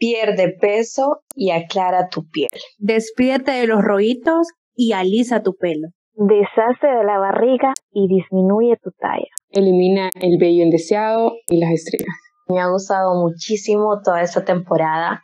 pierde 0.00 0.56
peso 0.58 1.20
y 1.36 1.50
aclara 1.50 2.08
tu 2.08 2.28
piel. 2.28 2.48
Despídete 2.78 3.52
de 3.52 3.66
los 3.66 3.82
rollitos 3.82 4.48
y 4.74 4.92
alisa 4.92 5.42
tu 5.42 5.54
pelo. 5.56 5.88
Deshace 6.14 6.86
de 6.86 7.04
la 7.04 7.18
barriga 7.18 7.74
y 7.92 8.08
disminuye 8.08 8.76
tu 8.82 8.90
talla. 8.98 9.28
Elimina 9.50 10.10
el 10.14 10.38
vello 10.40 10.64
indeseado 10.64 11.34
y 11.48 11.60
las 11.60 11.72
estrías. 11.72 12.08
Me 12.48 12.60
ha 12.60 12.68
gustado 12.68 13.14
muchísimo 13.14 14.00
toda 14.02 14.22
esta 14.22 14.44
temporada 14.44 15.22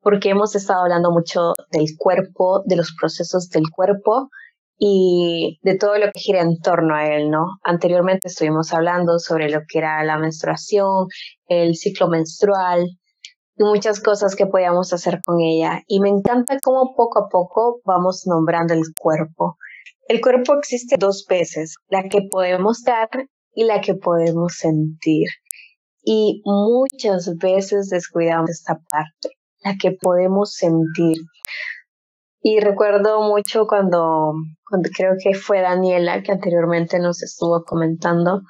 porque 0.00 0.30
hemos 0.30 0.56
estado 0.56 0.82
hablando 0.82 1.12
mucho 1.12 1.52
del 1.70 1.86
cuerpo, 1.96 2.62
de 2.66 2.76
los 2.76 2.94
procesos 2.98 3.48
del 3.50 3.64
cuerpo 3.70 4.30
y 4.78 5.60
de 5.62 5.76
todo 5.76 5.98
lo 5.98 6.06
que 6.12 6.20
gira 6.20 6.40
en 6.40 6.58
torno 6.60 6.94
a 6.94 7.06
él, 7.06 7.30
¿no? 7.30 7.44
Anteriormente 7.62 8.28
estuvimos 8.28 8.72
hablando 8.72 9.18
sobre 9.18 9.50
lo 9.50 9.60
que 9.68 9.78
era 9.78 10.02
la 10.04 10.18
menstruación, 10.18 11.06
el 11.46 11.76
ciclo 11.76 12.08
menstrual 12.08 12.86
y 13.56 13.64
muchas 13.64 14.00
cosas 14.00 14.34
que 14.34 14.46
podíamos 14.46 14.92
hacer 14.92 15.20
con 15.24 15.40
ella. 15.40 15.82
Y 15.86 16.00
me 16.00 16.08
encanta 16.08 16.58
cómo 16.62 16.94
poco 16.94 17.20
a 17.20 17.28
poco 17.28 17.80
vamos 17.84 18.26
nombrando 18.26 18.74
el 18.74 18.82
cuerpo. 18.98 19.56
El 20.08 20.20
cuerpo 20.20 20.54
existe 20.58 20.96
dos 20.98 21.26
veces, 21.28 21.76
la 21.88 22.08
que 22.08 22.28
podemos 22.30 22.82
dar 22.84 23.08
y 23.54 23.64
la 23.64 23.80
que 23.80 23.94
podemos 23.94 24.54
sentir. 24.54 25.28
Y 26.02 26.42
muchas 26.44 27.36
veces 27.38 27.88
descuidamos 27.88 28.50
esta 28.50 28.74
parte, 28.90 29.30
la 29.62 29.76
que 29.80 29.92
podemos 29.92 30.52
sentir. 30.52 31.16
Y 32.42 32.60
recuerdo 32.60 33.22
mucho 33.22 33.66
cuando, 33.66 34.34
cuando 34.68 34.90
creo 34.94 35.14
que 35.18 35.32
fue 35.32 35.62
Daniela 35.62 36.22
que 36.22 36.32
anteriormente 36.32 36.98
nos 36.98 37.22
estuvo 37.22 37.64
comentando 37.64 38.42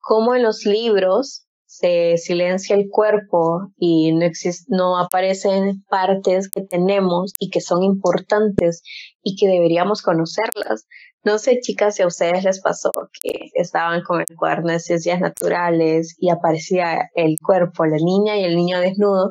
cómo 0.00 0.34
en 0.34 0.42
los 0.42 0.66
libros 0.66 1.46
se 1.72 2.18
silencia 2.18 2.76
el 2.76 2.90
cuerpo 2.90 3.72
y 3.78 4.12
no, 4.12 4.26
no 4.68 4.98
aparecen 4.98 5.82
partes 5.88 6.50
que 6.50 6.60
tenemos 6.60 7.32
y 7.38 7.48
que 7.48 7.62
son 7.62 7.82
importantes 7.82 8.82
y 9.22 9.36
que 9.36 9.48
deberíamos 9.48 10.02
conocerlas. 10.02 10.86
No 11.24 11.38
sé, 11.38 11.60
chicas, 11.60 11.94
si 11.94 12.02
a 12.02 12.08
ustedes 12.08 12.44
les 12.44 12.60
pasó 12.60 12.90
que 13.22 13.48
estaban 13.54 14.02
con 14.02 14.20
el 14.20 14.36
cuaderno 14.36 14.70
de 14.72 14.80
ciencias 14.80 15.18
naturales 15.18 16.14
y 16.18 16.28
aparecía 16.28 17.08
el 17.14 17.36
cuerpo, 17.42 17.86
la 17.86 17.96
niña 17.96 18.36
y 18.36 18.44
el 18.44 18.54
niño 18.54 18.78
desnudo 18.78 19.30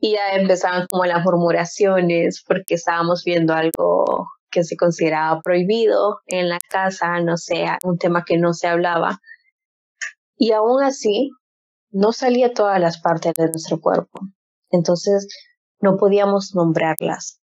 y 0.00 0.12
ya 0.12 0.32
empezaban 0.32 0.86
como 0.90 1.04
las 1.04 1.22
murmuraciones 1.22 2.42
porque 2.48 2.76
estábamos 2.76 3.24
viendo 3.24 3.52
algo 3.52 4.26
que 4.50 4.64
se 4.64 4.76
consideraba 4.76 5.42
prohibido 5.42 6.16
en 6.28 6.48
la 6.48 6.58
casa, 6.70 7.20
no 7.20 7.36
sé, 7.36 7.66
un 7.84 7.98
tema 7.98 8.24
que 8.26 8.38
no 8.38 8.54
se 8.54 8.68
hablaba. 8.68 9.18
Y 10.38 10.52
aún 10.52 10.82
así, 10.82 11.30
no 11.92 12.12
salía 12.12 12.52
todas 12.52 12.80
las 12.80 13.00
partes 13.00 13.32
de 13.36 13.46
nuestro 13.46 13.80
cuerpo. 13.80 14.20
Entonces, 14.70 15.28
no 15.80 15.96
podíamos 15.96 16.54
nombrarlas. 16.54 17.40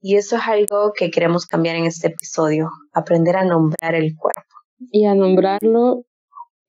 Y 0.00 0.16
eso 0.16 0.36
es 0.36 0.42
algo 0.46 0.92
que 0.96 1.10
queremos 1.10 1.46
cambiar 1.46 1.76
en 1.76 1.84
este 1.84 2.08
episodio, 2.08 2.70
aprender 2.92 3.36
a 3.36 3.44
nombrar 3.44 3.94
el 3.94 4.16
cuerpo. 4.16 4.40
Y 4.78 5.04
a 5.04 5.14
nombrarlo 5.14 6.04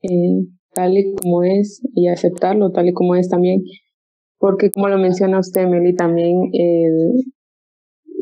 eh, 0.02 0.46
tal 0.74 0.98
y 0.98 1.16
como 1.16 1.44
es 1.44 1.82
y 1.96 2.10
aceptarlo 2.10 2.72
tal 2.72 2.90
y 2.90 2.94
como 2.94 3.16
es 3.16 3.30
también 3.30 3.64
porque 4.42 4.72
como 4.72 4.90
lo 4.90 4.98
menciona 4.98 5.40
usted, 5.40 5.68
Meli, 5.68 5.96
también 5.96 6.52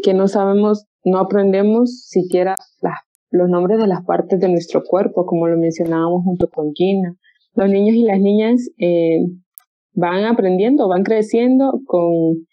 que 0.04 0.14
no 0.14 0.28
sabemos, 0.28 0.86
no 1.06 1.18
aprendemos 1.18 2.08
siquiera 2.08 2.56
los 3.32 3.50
nombres 3.50 3.80
de 3.80 3.88
las 3.88 4.04
partes 4.06 4.40
de 4.40 4.50
nuestro 4.50 4.84
cuerpo, 4.84 5.26
como 5.26 5.48
lo 5.48 5.58
mencionábamos 5.58 6.24
junto 6.26 6.50
con 6.50 6.74
Gina. 6.74 7.16
Los 7.55 7.69
niños 7.69 7.95
y 7.95 8.03
las 8.03 8.19
niñas 8.19 8.69
eh, 8.78 9.19
van 9.94 10.25
aprendiendo, 10.25 10.88
van 10.88 11.03
creciendo 11.03 11.81
con 11.86 12.47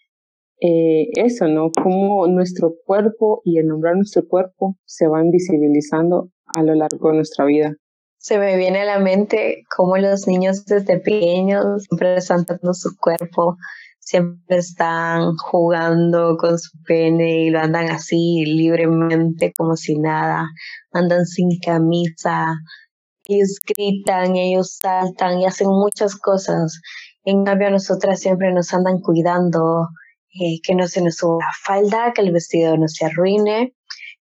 eh, 0.61 1.07
eso, 1.15 1.47
¿no? 1.47 1.69
Cómo 1.71 2.27
nuestro 2.27 2.73
cuerpo 2.85 3.41
y 3.43 3.59
el 3.59 3.67
nombrar 3.67 3.95
nuestro 3.95 4.27
cuerpo 4.27 4.75
se 4.85 5.07
van 5.07 5.29
visibilizando 5.31 6.29
a 6.47 6.63
lo 6.63 6.73
largo 6.75 7.09
de 7.09 7.15
nuestra 7.15 7.45
vida 7.45 7.75
se 8.27 8.39
me 8.39 8.57
viene 8.57 8.81
a 8.81 8.85
la 8.85 8.99
mente 8.99 9.63
cómo 9.75 9.97
los 9.97 10.27
niños 10.27 10.65
desde 10.65 10.99
pequeños 10.99 11.83
siempre 11.83 12.17
están 12.17 12.43
tratando 12.45 12.73
su 12.73 12.95
cuerpo, 12.97 13.55
siempre 13.99 14.57
están 14.57 15.35
jugando 15.37 16.35
con 16.37 16.59
su 16.59 16.77
pene 16.85 17.45
y 17.45 17.49
lo 17.51 17.59
andan 17.59 17.89
así 17.89 18.43
libremente 18.45 19.53
como 19.57 19.77
si 19.77 19.97
nada, 19.97 20.45
andan 20.91 21.25
sin 21.25 21.57
camisa, 21.63 22.55
ellos 23.27 23.57
gritan, 23.65 24.35
ellos 24.35 24.77
saltan 24.81 25.39
y 25.39 25.45
hacen 25.45 25.67
muchas 25.69 26.15
cosas. 26.15 26.81
En 27.23 27.43
cambio, 27.43 27.69
nosotras 27.69 28.19
siempre 28.19 28.53
nos 28.53 28.73
andan 28.73 28.99
cuidando, 28.99 29.89
eh, 30.33 30.59
que 30.63 30.75
no 30.75 30.87
se 30.87 31.01
nos 31.01 31.15
suba 31.15 31.37
la 31.39 31.51
falda, 31.65 32.13
que 32.13 32.21
el 32.21 32.31
vestido 32.31 32.77
no 32.77 32.87
se 32.87 33.05
arruine, 33.05 33.75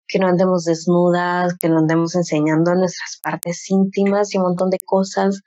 que 0.09 0.19
no 0.19 0.29
andemos 0.29 0.65
desnudas, 0.65 1.57
que 1.59 1.69
no 1.69 1.79
andemos 1.79 2.15
enseñando 2.15 2.75
nuestras 2.75 3.19
partes 3.23 3.71
íntimas 3.71 4.35
y 4.35 4.39
un 4.39 4.45
montón 4.45 4.71
de 4.71 4.79
cosas. 4.85 5.43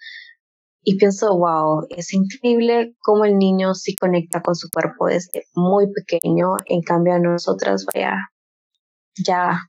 Y 0.82 0.98
pienso, 0.98 1.38
wow, 1.38 1.86
es 1.90 2.14
increíble 2.14 2.96
cómo 3.00 3.26
el 3.26 3.38
niño 3.38 3.74
sí 3.76 3.96
conecta 3.96 4.42
con 4.42 4.56
su 4.56 4.70
cuerpo 4.70 5.08
desde 5.08 5.46
muy 5.54 5.88
pequeño. 5.92 6.56
En 6.66 6.82
cambio, 6.82 7.14
a 7.14 7.20
nosotras, 7.20 7.86
vaya, 7.94 8.16
ya 9.16 9.69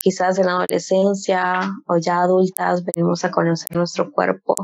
quizás 0.00 0.38
en 0.38 0.46
la 0.46 0.52
adolescencia 0.52 1.60
o 1.86 1.98
ya 1.98 2.20
adultas 2.20 2.84
venimos 2.84 3.24
a 3.24 3.30
conocer 3.30 3.76
nuestro 3.76 4.10
cuerpo, 4.12 4.54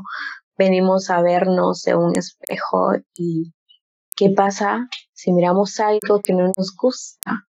venimos 0.56 1.10
a 1.10 1.22
vernos 1.22 1.86
en 1.86 1.96
un 1.96 2.16
espejo 2.16 2.92
y 3.14 3.52
¿qué 4.16 4.30
pasa 4.36 4.88
si 5.12 5.32
miramos 5.32 5.80
algo 5.80 6.20
que 6.22 6.32
no 6.32 6.50
nos 6.56 6.74
gusta? 6.76 7.46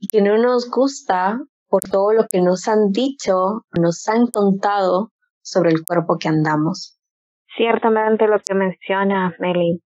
y 0.00 0.08
que 0.08 0.22
no 0.22 0.38
nos 0.38 0.68
gusta 0.68 1.38
por 1.68 1.82
todo 1.82 2.12
lo 2.12 2.26
que 2.26 2.40
nos 2.40 2.66
han 2.66 2.90
dicho, 2.90 3.64
nos 3.78 4.08
han 4.08 4.26
contado 4.26 5.12
sobre 5.42 5.70
el 5.70 5.84
cuerpo 5.84 6.16
que 6.18 6.28
andamos. 6.28 6.98
Ciertamente 7.56 8.26
lo 8.26 8.40
que 8.40 8.54
menciona 8.54 9.36
Meli. 9.38 9.80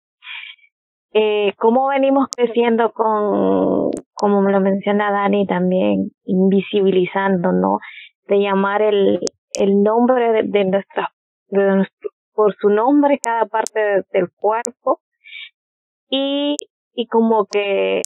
Eh, 1.14 1.52
¿Cómo 1.58 1.88
venimos 1.88 2.28
creciendo 2.34 2.92
con, 2.92 3.90
como 4.14 4.40
me 4.40 4.52
lo 4.52 4.60
menciona 4.60 5.12
Dani 5.12 5.46
también, 5.46 6.10
invisibilizando, 6.24 7.52
¿no? 7.52 7.78
De 8.28 8.40
llamar 8.40 8.80
el, 8.82 9.20
el 9.54 9.82
nombre 9.82 10.32
de, 10.32 10.42
de 10.44 10.64
nuestra, 10.64 11.12
de 11.48 11.76
nuestro, 11.76 12.10
por 12.34 12.54
su 12.56 12.70
nombre 12.70 13.18
cada 13.22 13.44
parte 13.46 14.04
del 14.12 14.30
cuerpo 14.34 15.00
y, 16.08 16.56
y 16.94 17.06
como 17.08 17.46
que 17.46 18.00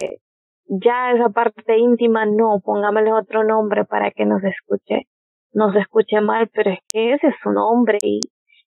ya 0.69 1.13
esa 1.13 1.29
parte 1.31 1.79
íntima 1.79 2.27
no, 2.27 2.61
pongámosle 2.65 3.13
otro 3.13 3.45
nombre 3.45 3.85
para 3.85 4.11
que 4.11 4.25
nos 4.27 4.43
escuche, 4.43 5.07
nos 5.53 5.75
escuche 5.77 6.21
mal, 6.21 6.49
pero 6.53 6.71
es 6.71 6.81
que 6.89 7.15
ese 7.15 7.29
es 7.29 7.35
su 7.43 7.51
nombre 7.51 7.99
y, 8.03 8.21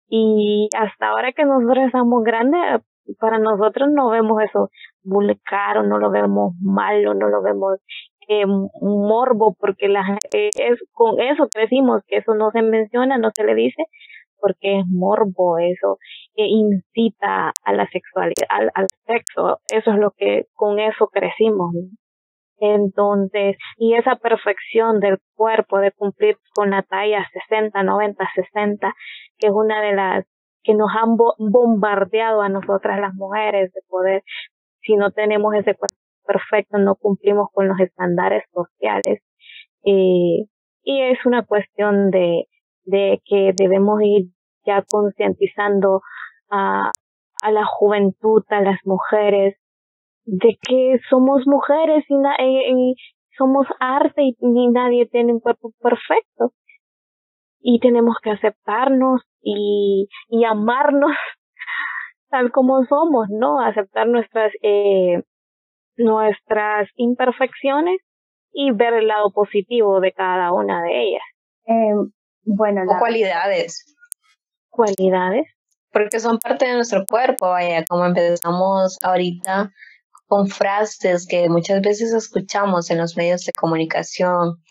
y 0.09 0.69
hasta 0.77 1.09
ahora 1.09 1.31
que 1.31 1.45
nosotros 1.45 1.85
estamos 1.85 2.23
grandes, 2.23 2.81
para 3.19 3.39
nosotros 3.39 3.89
no 3.91 4.09
vemos 4.09 4.41
eso 4.43 4.69
vulgar 5.03 5.77
o 5.77 5.83
no 5.83 5.97
lo 5.97 6.09
vemos 6.11 6.53
malo, 6.61 7.13
no 7.13 7.29
lo 7.29 7.41
vemos 7.41 7.79
eh, 8.29 8.45
morbo, 8.45 9.55
porque 9.57 9.87
la, 9.87 10.17
eh, 10.33 10.49
es, 10.57 10.79
con 10.91 11.19
eso 11.21 11.47
crecimos, 11.47 12.03
que 12.07 12.17
eso 12.17 12.35
no 12.35 12.51
se 12.51 12.61
menciona, 12.61 13.17
no 13.17 13.29
se 13.33 13.45
le 13.45 13.55
dice, 13.55 13.83
porque 14.39 14.79
es 14.79 14.85
morbo 14.87 15.57
eso, 15.59 15.97
incita 16.35 17.53
a 17.63 17.73
la 17.73 17.87
sexualidad, 17.89 18.47
al, 18.49 18.71
al 18.75 18.87
sexo, 19.05 19.59
eso 19.71 19.91
es 19.91 19.97
lo 19.97 20.11
que 20.11 20.45
con 20.53 20.79
eso 20.79 21.07
crecimos. 21.07 21.73
Entonces, 22.59 23.55
y 23.77 23.93
esa 23.93 24.15
perfección 24.15 24.99
del 24.99 25.19
cuerpo 25.35 25.79
de 25.79 25.91
cumplir 25.91 26.37
con 26.55 26.71
la 26.71 26.81
talla 26.81 27.25
60, 27.31 27.83
90, 27.83 28.29
60, 28.33 28.93
que 29.37 29.47
es 29.47 29.53
una 29.53 29.81
de 29.81 29.93
las 29.93 30.25
que 30.67 30.73
nos 30.73 30.89
han 30.93 31.15
bombardeado 31.15 32.41
a 32.41 32.49
nosotras 32.49 32.99
las 32.99 33.13
mujeres 33.13 33.71
de 33.71 33.79
poder, 33.87 34.23
si 34.81 34.97
no 34.97 35.11
tenemos 35.11 35.53
ese 35.55 35.75
cuerpo 35.75 35.95
perfecto, 36.25 36.77
no 36.77 36.95
cumplimos 36.95 37.47
con 37.53 37.69
los 37.69 37.79
estándares 37.79 38.43
sociales. 38.53 39.21
Eh, 39.85 40.43
y 40.83 41.01
es 41.01 41.25
una 41.25 41.45
cuestión 41.45 42.11
de, 42.11 42.47
que 42.85 43.53
debemos 43.55 44.01
ir 44.03 44.27
ya 44.65 44.83
concientizando 44.91 46.01
a, 46.49 46.91
a 47.41 47.51
la 47.51 47.65
juventud, 47.65 48.43
a 48.49 48.59
las 48.59 48.79
mujeres, 48.83 49.55
de 50.25 50.57
que 50.67 50.99
somos 51.09 51.47
mujeres 51.47 52.03
y, 52.09 52.95
somos 53.37 53.67
arte 53.79 54.21
y, 54.23 54.35
nadie 54.71 55.05
tiene 55.05 55.31
un 55.31 55.39
cuerpo 55.39 55.71
perfecto. 55.79 56.51
Y 57.59 57.79
tenemos 57.79 58.15
que 58.21 58.31
aceptarnos 58.31 59.21
y, 59.41 60.07
y 60.29 60.45
amarnos 60.45 61.11
tal 62.29 62.51
como 62.51 62.85
somos, 62.85 63.27
¿no? 63.29 63.59
Aceptar 63.61 64.07
nuestras, 64.07 64.51
eh, 64.61 65.23
nuestras 65.95 66.89
imperfecciones 66.95 67.99
y 68.51 68.71
ver 68.71 68.93
el 68.93 69.07
lado 69.07 69.31
positivo 69.31 69.99
de 69.99 70.11
cada 70.13 70.51
una 70.51 70.83
de 70.83 71.01
ellas. 71.01 71.21
Eh, 71.67 72.09
bueno, 72.43 72.83
o 72.83 72.99
cualidades. 72.99 73.95
Cualidades. 74.69 75.47
porque 75.91 76.19
son 76.19 76.37
parte 76.37 76.65
de 76.65 76.75
nuestro 76.75 77.03
cuerpo, 77.05 77.49
vaya, 77.49 77.83
como 77.85 78.05
empezamos 78.05 78.97
ahorita 79.01 79.71
con 80.27 80.47
frases 80.47 81.25
que 81.27 81.49
muchas 81.49 81.81
veces 81.81 82.13
escuchamos 82.13 82.91
en 82.91 82.99
los 82.99 83.17
medios 83.17 83.45
de 83.45 83.53
comunicación, 83.53 84.61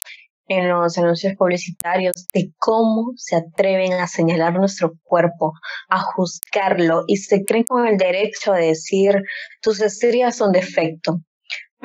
en 0.48 0.68
los 0.68 0.96
anuncios 0.98 1.34
publicitarios, 1.36 2.26
de 2.32 2.52
cómo 2.58 3.12
se 3.16 3.36
atreven 3.36 3.94
a 3.94 4.06
señalar 4.06 4.54
nuestro 4.54 4.92
cuerpo, 5.02 5.52
a 5.88 6.00
juzgarlo 6.00 7.04
y 7.06 7.16
se 7.16 7.44
creen 7.44 7.64
con 7.68 7.86
el 7.86 7.96
derecho 7.96 8.52
de 8.52 8.68
decir 8.68 9.22
tus 9.60 9.80
estrías 9.80 10.36
son 10.36 10.52
defecto, 10.52 11.20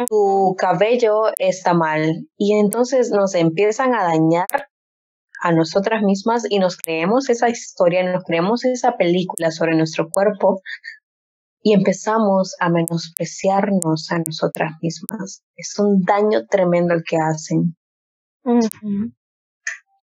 tu 0.08 0.56
cabello 0.58 1.32
está 1.38 1.74
mal 1.74 2.28
y 2.38 2.54
entonces 2.54 3.12
nos 3.12 3.36
empiezan 3.36 3.94
a 3.94 4.04
dañar 4.04 4.70
a 5.42 5.52
nosotras 5.52 6.04
mismas 6.04 6.44
y 6.50 6.60
nos 6.60 6.78
creemos 6.78 7.30
esa 7.30 7.50
historia, 7.50 8.04
nos 8.04 8.24
creemos 8.24 8.64
esa 8.64 8.96
película 8.96 9.52
sobre 9.52 9.76
nuestro 9.76 10.10
cuerpo 10.10 10.62
y 11.64 11.74
empezamos 11.74 12.56
a 12.60 12.70
menospreciarnos 12.70 14.12
a 14.12 14.20
nosotras 14.20 14.74
mismas. 14.82 15.44
Es 15.56 15.78
un 15.78 16.02
daño 16.02 16.46
tremendo 16.48 16.94
el 16.94 17.04
que 17.04 17.18
hacen. 17.18 17.76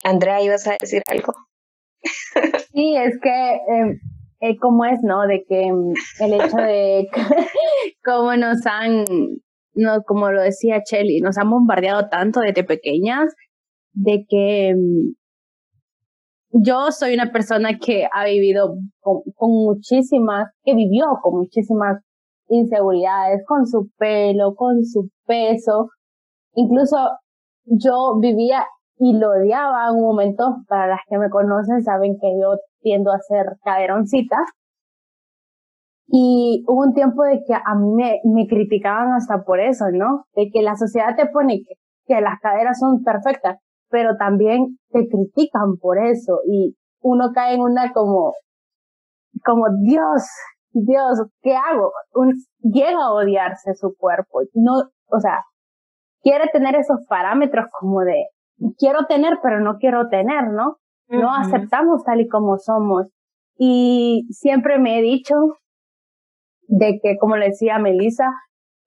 Andrea, 0.04 0.42
¿ibas 0.42 0.66
a 0.66 0.76
decir 0.80 1.02
algo? 1.10 1.32
Sí, 2.72 2.96
es 2.96 3.18
que 3.20 3.52
em, 3.68 3.98
eh, 4.40 4.56
como 4.58 4.84
es, 4.84 5.00
¿no? 5.02 5.26
De 5.26 5.44
que 5.48 5.62
em, 5.62 5.92
el 6.20 6.34
hecho 6.34 6.56
de 6.56 7.08
cómo 8.04 8.36
nos 8.36 8.64
han, 8.66 9.04
no, 9.74 10.02
como 10.06 10.30
lo 10.30 10.42
decía 10.42 10.82
Chelly, 10.82 11.20
nos 11.20 11.38
han 11.38 11.50
bombardeado 11.50 12.08
tanto 12.08 12.40
desde 12.40 12.64
pequeñas, 12.64 13.34
de 13.92 14.24
que 14.28 14.68
em, 14.68 15.14
yo 16.50 16.90
soy 16.92 17.14
una 17.14 17.30
persona 17.32 17.78
que 17.78 18.08
ha 18.12 18.24
vivido 18.24 18.76
con, 19.00 19.22
muchísimas, 19.50 20.48
que 20.62 20.74
vivió 20.74 21.06
con 21.22 21.40
muchísimas 21.40 22.02
inseguridades, 22.48 23.42
con 23.46 23.66
su 23.66 23.90
pelo, 23.98 24.54
con 24.54 24.84
su 24.84 25.10
peso. 25.26 25.90
Incluso 26.54 26.96
yo 27.70 28.18
vivía 28.20 28.64
y 28.96 29.16
lo 29.18 29.30
odiaba 29.30 29.88
en 29.88 29.96
un 29.96 30.02
momento, 30.02 30.56
para 30.68 30.88
las 30.88 31.00
que 31.08 31.18
me 31.18 31.30
conocen 31.30 31.82
saben 31.82 32.18
que 32.20 32.28
yo 32.40 32.56
tiendo 32.80 33.12
a 33.12 33.18
ser 33.18 33.56
caderoncita. 33.62 34.36
Y 36.06 36.64
hubo 36.66 36.82
un 36.82 36.94
tiempo 36.94 37.22
de 37.22 37.42
que 37.46 37.54
a 37.54 37.74
mí 37.74 38.20
me, 38.24 38.46
criticaban 38.46 39.12
hasta 39.12 39.44
por 39.44 39.60
eso, 39.60 39.84
¿no? 39.92 40.24
De 40.34 40.50
que 40.52 40.62
la 40.62 40.74
sociedad 40.74 41.14
te 41.16 41.26
pone 41.26 41.62
que 42.06 42.20
las 42.20 42.40
caderas 42.40 42.78
son 42.78 43.02
perfectas 43.04 43.58
pero 43.90 44.16
también 44.16 44.78
te 44.90 45.08
critican 45.08 45.76
por 45.80 45.98
eso 45.98 46.40
y 46.46 46.76
uno 47.00 47.30
cae 47.34 47.54
en 47.54 47.60
una 47.60 47.92
como, 47.92 48.34
como 49.44 49.66
Dios, 49.82 50.24
Dios, 50.72 51.22
¿qué 51.42 51.54
hago? 51.54 51.92
llega 52.60 53.04
a 53.04 53.12
odiarse 53.12 53.74
su 53.74 53.94
cuerpo, 53.96 54.40
no, 54.54 54.72
o 55.10 55.20
sea, 55.20 55.44
quiere 56.22 56.46
tener 56.52 56.76
esos 56.76 56.98
parámetros 57.08 57.66
como 57.78 58.00
de 58.00 58.26
quiero 58.78 59.06
tener, 59.06 59.38
pero 59.42 59.60
no 59.60 59.76
quiero 59.78 60.08
tener, 60.08 60.50
¿no? 60.50 60.76
No 61.08 61.34
aceptamos 61.34 62.04
tal 62.04 62.20
y 62.20 62.28
como 62.28 62.58
somos. 62.58 63.06
Y 63.56 64.26
siempre 64.30 64.78
me 64.78 64.98
he 64.98 65.02
dicho 65.02 65.34
de 66.66 67.00
que, 67.02 67.16
como 67.18 67.36
le 67.36 67.46
decía 67.46 67.78
Melissa, 67.78 68.30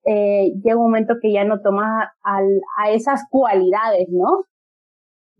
eh, 0.05 0.51
llega 0.63 0.77
un 0.77 0.83
momento 0.83 1.15
que 1.21 1.31
ya 1.31 1.43
no 1.45 1.61
tomas 1.61 2.09
a 2.23 2.91
esas 2.91 3.23
cualidades, 3.29 4.07
¿no? 4.09 4.45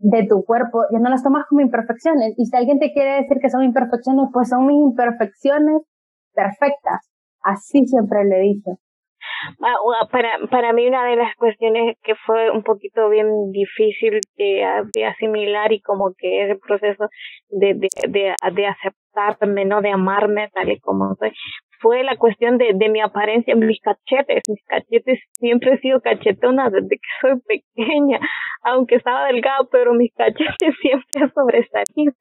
de 0.02 0.26
tu 0.28 0.44
cuerpo, 0.44 0.82
ya 0.92 0.98
no 0.98 1.08
las 1.08 1.22
tomas 1.22 1.46
como 1.48 1.60
imperfecciones. 1.60 2.34
Y 2.36 2.46
si 2.46 2.56
alguien 2.56 2.80
te 2.80 2.92
quiere 2.92 3.22
decir 3.22 3.38
que 3.40 3.48
son 3.48 3.62
imperfecciones, 3.62 4.26
pues 4.32 4.48
son 4.48 4.66
mis 4.66 4.76
imperfecciones 4.76 5.82
perfectas. 6.34 7.08
Así 7.42 7.86
siempre 7.86 8.24
le 8.24 8.38
he 8.38 8.42
dicho. 8.42 8.70
Ah, 9.60 10.06
para, 10.10 10.38
para 10.50 10.72
mí 10.72 10.86
una 10.86 11.04
de 11.06 11.16
las 11.16 11.34
cuestiones 11.36 11.96
que 12.02 12.14
fue 12.26 12.50
un 12.50 12.62
poquito 12.62 13.08
bien 13.08 13.26
difícil 13.52 14.20
de, 14.36 14.64
de 14.92 15.04
asimilar 15.06 15.72
y 15.72 15.80
como 15.80 16.12
que 16.16 16.44
ese 16.44 16.56
proceso 16.56 17.08
de, 17.48 17.74
de, 17.74 17.88
de, 18.08 18.34
de 18.52 18.66
aceptarme, 18.66 19.64
no 19.64 19.80
de 19.80 19.90
amarme 19.90 20.48
tal 20.52 20.70
y 20.70 20.78
como 20.80 21.14
soy, 21.18 21.32
fue 21.80 22.04
la 22.04 22.16
cuestión 22.16 22.58
de, 22.58 22.72
de 22.74 22.88
mi 22.88 23.00
apariencia, 23.00 23.56
mis 23.56 23.80
cachetes. 23.80 24.42
Mis 24.48 24.64
cachetes 24.64 25.18
siempre 25.32 25.74
he 25.74 25.78
sido 25.78 26.00
cachetona 26.00 26.70
desde 26.70 26.96
que 26.96 27.08
soy 27.20 27.40
pequeña, 27.40 28.20
aunque 28.62 28.96
estaba 28.96 29.26
delgado, 29.26 29.68
pero 29.70 29.94
mis 29.94 30.12
cachetes 30.14 30.74
siempre 30.80 31.22
han 31.22 31.32
sobresalido. 31.32 32.12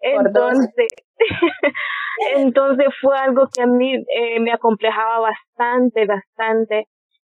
Entonces, 0.00 0.88
entonces 2.36 2.86
fue 3.00 3.16
algo 3.18 3.48
que 3.54 3.62
a 3.62 3.66
mí 3.66 3.94
eh, 3.94 4.40
me 4.40 4.52
acomplejaba 4.52 5.20
bastante, 5.20 6.06
bastante, 6.06 6.86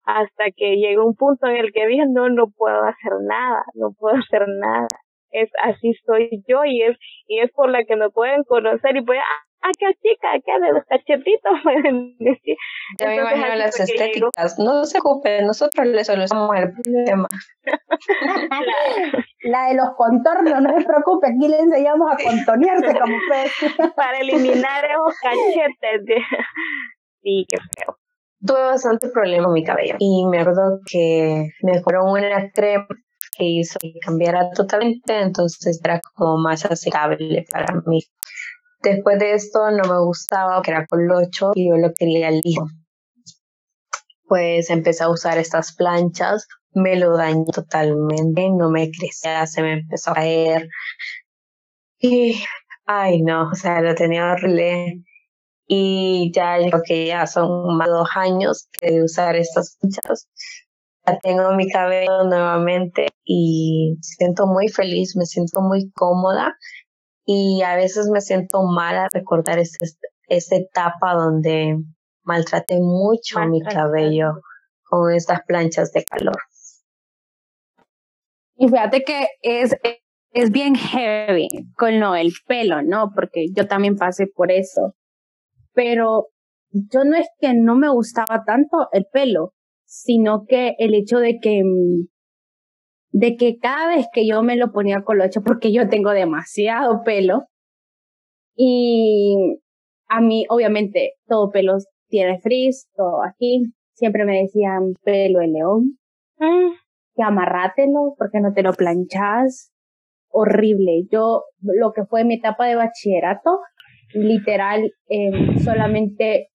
hasta 0.05 0.45
que 0.55 0.77
llegó 0.77 1.05
un 1.05 1.15
punto 1.15 1.47
en 1.47 1.57
el 1.57 1.71
que 1.73 1.85
dije, 1.87 2.05
no, 2.09 2.29
no 2.29 2.47
puedo 2.55 2.83
hacer 2.83 3.13
nada, 3.21 3.63
no 3.75 3.91
puedo 3.97 4.15
hacer 4.17 4.47
nada. 4.47 4.87
Es 5.31 5.49
así 5.63 5.93
soy 6.05 6.43
yo 6.47 6.65
y 6.65 6.83
es 6.83 6.97
y 7.27 7.39
es 7.39 7.51
por 7.51 7.69
la 7.69 7.83
que 7.85 7.95
me 7.95 8.09
pueden 8.09 8.43
conocer 8.43 8.97
y 8.97 9.01
pueden, 9.01 9.23
acá 9.61 9.93
chica, 10.01 10.33
acá 10.33 10.59
de 10.59 10.73
los 10.73 10.83
cachetitos, 10.85 11.53
pueden 11.63 12.15
decir. 12.19 12.57
Ya 12.99 13.07
me 13.07 13.15
imagino 13.17 13.55
las 13.55 13.79
estéticas. 13.79 14.59
No 14.59 14.85
se 14.85 14.99
ocupen, 14.99 15.45
nosotros 15.45 15.87
le 15.87 16.03
solucionamos 16.03 16.55
el 16.57 16.71
problema. 16.71 17.27
la, 19.43 19.67
de 19.69 19.75
los 19.75 19.89
contornos, 19.95 20.61
no 20.61 20.79
se 20.79 20.85
preocupe, 20.85 21.27
aquí 21.27 21.47
le 21.47 21.59
enseñamos 21.59 22.11
a 22.11 22.17
contonearse 22.17 22.99
como 22.99 23.15
ustedes. 23.15 23.51
Para 23.95 24.19
eliminar 24.19 24.85
esos 24.85 25.15
cachetes. 25.21 26.05
De... 26.05 26.15
Sí, 27.21 27.45
qué 27.47 27.57
feo. 27.57 27.97
Tuve 28.43 28.63
bastante 28.63 29.07
problema 29.09 29.45
con 29.45 29.53
mi 29.53 29.63
cabello 29.63 29.95
y 29.99 30.25
me 30.25 30.39
acuerdo 30.39 30.79
que 30.91 31.49
me 31.61 31.79
fueron 31.83 32.09
una 32.09 32.49
crema 32.51 32.87
que 33.41 33.47
hizo 33.47 33.79
que 33.79 33.93
cambiara 34.05 34.51
totalmente, 34.51 35.19
entonces 35.19 35.81
era 35.83 35.99
como 36.13 36.37
más 36.37 36.63
aceptable 36.63 37.43
para 37.51 37.73
mí. 37.87 38.01
Después 38.83 39.17
de 39.17 39.33
esto 39.33 39.71
no 39.71 39.83
me 39.91 39.99
gustaba, 39.99 40.61
que 40.61 40.69
era 40.71 40.85
colocho 40.85 41.51
y 41.55 41.69
yo 41.69 41.77
lo 41.77 41.91
quería 41.93 42.29
liso. 42.29 42.67
Pues 44.27 44.69
empecé 44.69 45.03
a 45.03 45.09
usar 45.09 45.39
estas 45.39 45.75
planchas, 45.75 46.47
me 46.73 46.95
lo 46.97 47.17
dañó 47.17 47.45
totalmente, 47.45 48.49
no 48.51 48.69
me 48.69 48.91
crecía, 48.91 49.47
se 49.47 49.63
me 49.63 49.73
empezó 49.73 50.11
a 50.11 50.15
caer. 50.15 50.69
Y, 51.99 52.43
ay 52.85 53.21
no, 53.23 53.49
o 53.49 53.55
sea, 53.55 53.81
lo 53.81 53.95
tenía 53.95 54.31
horrible. 54.31 55.03
Y 55.67 56.31
ya 56.35 56.57
creo 56.57 56.81
que 56.85 57.07
ya 57.07 57.25
son 57.25 57.75
más 57.77 57.87
de 57.87 57.93
dos 57.93 58.09
años 58.15 58.69
de 58.81 59.03
usar 59.03 59.35
estas 59.35 59.77
planchas. 59.79 60.27
Tengo 61.23 61.53
mi 61.55 61.67
cabello 61.69 62.23
nuevamente 62.25 63.07
y 63.25 63.97
siento 64.01 64.45
muy 64.45 64.67
feliz, 64.67 65.15
me 65.15 65.25
siento 65.25 65.61
muy 65.61 65.91
cómoda 65.91 66.55
y 67.25 67.61
a 67.63 67.75
veces 67.75 68.07
me 68.11 68.21
siento 68.21 68.63
mal 68.63 68.95
a 68.97 69.07
recordar 69.11 69.59
esta 69.59 69.85
esa 70.31 70.55
etapa 70.55 71.13
donde 71.13 71.77
maltraté 72.23 72.79
mucho 72.79 73.39
mi 73.47 73.61
cabello 73.61 74.35
con 74.83 75.13
estas 75.13 75.41
planchas 75.45 75.91
de 75.91 76.05
calor. 76.05 76.37
Y 78.55 78.69
fíjate 78.69 79.03
que 79.03 79.27
es, 79.41 79.75
es 80.31 80.51
bien 80.51 80.75
heavy 80.75 81.49
con 81.75 81.99
lo 81.99 82.13
del 82.13 82.31
pelo, 82.47 82.81
¿no? 82.81 83.11
Porque 83.13 83.47
yo 83.53 83.67
también 83.67 83.97
pasé 83.97 84.27
por 84.27 84.51
eso. 84.51 84.95
Pero 85.73 86.27
yo 86.69 87.03
no 87.03 87.17
es 87.17 87.27
que 87.39 87.53
no 87.53 87.75
me 87.75 87.89
gustaba 87.89 88.43
tanto 88.45 88.87
el 88.93 89.05
pelo, 89.11 89.53
sino 89.91 90.45
que 90.47 90.73
el 90.79 90.95
hecho 90.95 91.19
de 91.19 91.37
que 91.39 91.63
mm, 91.65 92.07
de 93.11 93.35
que 93.35 93.57
cada 93.59 93.93
vez 93.93 94.07
que 94.13 94.25
yo 94.25 94.41
me 94.41 94.55
lo 94.55 94.71
ponía 94.71 95.03
colocho, 95.03 95.41
porque 95.41 95.73
yo 95.73 95.89
tengo 95.89 96.11
demasiado 96.11 97.03
pelo, 97.03 97.43
y 98.55 99.35
a 100.07 100.21
mí, 100.21 100.45
obviamente, 100.47 101.15
todo 101.27 101.51
pelo 101.51 101.75
tiene 102.07 102.39
frizz, 102.39 102.87
todo 102.95 103.21
aquí, 103.21 103.63
siempre 103.93 104.23
me 104.23 104.41
decían 104.43 104.93
pelo 105.03 105.39
de 105.39 105.47
león, 105.47 105.97
mm. 106.37 106.71
que 107.13 107.23
amarrátelo, 107.23 108.15
porque 108.17 108.39
no 108.39 108.53
te 108.53 108.63
lo 108.63 108.71
planchas, 108.71 109.73
horrible. 110.29 111.03
Yo, 111.11 111.43
lo 111.59 111.91
que 111.91 112.05
fue 112.05 112.23
mi 112.23 112.35
etapa 112.35 112.65
de 112.65 112.75
bachillerato, 112.75 113.59
literal, 114.13 114.93
eh, 115.09 115.59
solamente 115.61 116.47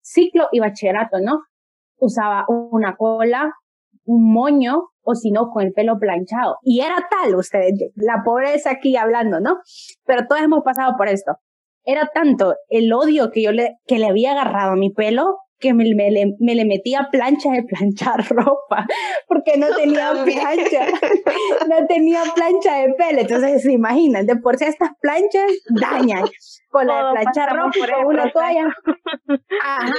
ciclo 0.00 0.46
y 0.52 0.60
bachillerato, 0.60 1.18
¿no? 1.20 1.40
Usaba 2.04 2.44
una 2.48 2.96
cola, 2.96 3.50
un 4.04 4.32
moño 4.32 4.88
o 5.02 5.14
si 5.14 5.30
no 5.30 5.48
con 5.50 5.64
el 5.64 5.72
pelo 5.72 5.98
planchado. 5.98 6.56
Y 6.62 6.80
era 6.80 6.96
tal, 7.10 7.34
ustedes, 7.34 7.72
la 7.94 8.22
pobreza 8.24 8.72
aquí 8.72 8.96
hablando, 8.96 9.40
¿no? 9.40 9.56
Pero 10.04 10.26
todos 10.28 10.42
hemos 10.42 10.62
pasado 10.62 10.94
por 10.98 11.08
esto. 11.08 11.36
Era 11.84 12.10
tanto 12.12 12.54
el 12.68 12.92
odio 12.92 13.30
que 13.30 13.42
yo 13.42 13.52
le, 13.52 13.76
que 13.86 13.98
le 13.98 14.06
había 14.06 14.32
agarrado 14.32 14.72
a 14.72 14.76
mi 14.76 14.90
pelo 14.90 15.36
que 15.64 15.72
me, 15.72 15.84
me, 15.94 16.10
me, 16.38 16.54
le 16.54 16.64
metía 16.66 17.08
plancha 17.10 17.50
de 17.52 17.62
planchar 17.62 18.22
ropa, 18.28 18.86
porque 19.26 19.56
no 19.56 19.74
tenía 19.74 20.12
plancha, 20.12 20.86
no 21.68 21.86
tenía 21.86 22.22
plancha 22.34 22.80
de 22.80 22.92
pelo. 22.92 23.20
Entonces, 23.22 23.62
se 23.62 23.72
imaginan, 23.72 24.26
de 24.26 24.36
por 24.36 24.58
sí 24.58 24.66
estas 24.66 24.90
planchas 25.00 25.50
dañan. 25.70 26.24
Con 26.68 26.86
la 26.86 26.96
de 26.96 27.12
planchar 27.12 27.56
ropa 27.56 27.94
con 27.96 28.06
una 28.06 28.30
toalla. 28.30 28.66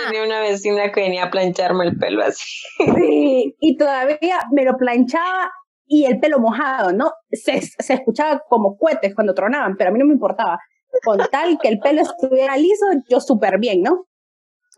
Tenía 0.05 0.24
una 0.24 0.41
vecina 0.41 0.91
que 0.91 1.01
venía 1.01 1.24
a 1.24 1.31
plancharme 1.31 1.86
el 1.86 1.98
pelo 1.98 2.24
así. 2.24 2.43
Sí, 2.77 3.55
y 3.60 3.77
todavía 3.77 4.39
me 4.51 4.65
lo 4.65 4.77
planchaba 4.77 5.51
y 5.88 6.05
el 6.05 6.19
pelo 6.19 6.39
mojado, 6.39 6.93
¿no? 6.93 7.12
Se, 7.31 7.62
se 7.62 7.93
escuchaba 7.93 8.41
como 8.50 8.77
cohetes 8.77 9.15
cuando 9.15 9.34
tronaban, 9.34 9.75
pero 9.77 9.89
a 9.89 9.93
mí 9.93 10.00
no 10.00 10.05
me 10.05 10.13
importaba. 10.13 10.60
Con 11.03 11.17
tal 11.31 11.57
que 11.60 11.69
el 11.69 11.79
pelo 11.79 12.01
estuviera 12.01 12.55
liso, 12.55 12.86
yo 13.10 13.19
súper 13.19 13.57
bien, 13.60 13.81
¿no? 13.81 14.05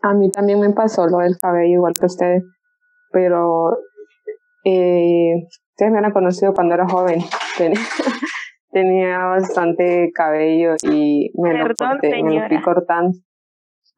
A 0.02 0.14
mí 0.14 0.30
también 0.30 0.60
me 0.60 0.70
pasó 0.70 1.06
lo 1.08 1.18
del 1.18 1.36
cabello 1.38 1.74
igual 1.74 1.92
que 1.98 2.06
ustedes, 2.06 2.44
pero 3.10 3.78
eh, 4.64 5.34
ustedes 5.70 5.92
me 5.92 5.98
han 5.98 6.12
conocido 6.12 6.54
cuando 6.54 6.74
era 6.74 6.88
joven. 6.88 7.20
Tenía, 8.70 9.18
bastante 9.24 10.10
cabello 10.14 10.74
y 10.82 11.30
me, 11.34 11.54
lo 11.54 11.66
corté, 11.74 12.22
me 12.22 12.38
lo 12.38 12.48
fui 12.48 12.60
cortando. 12.60 13.18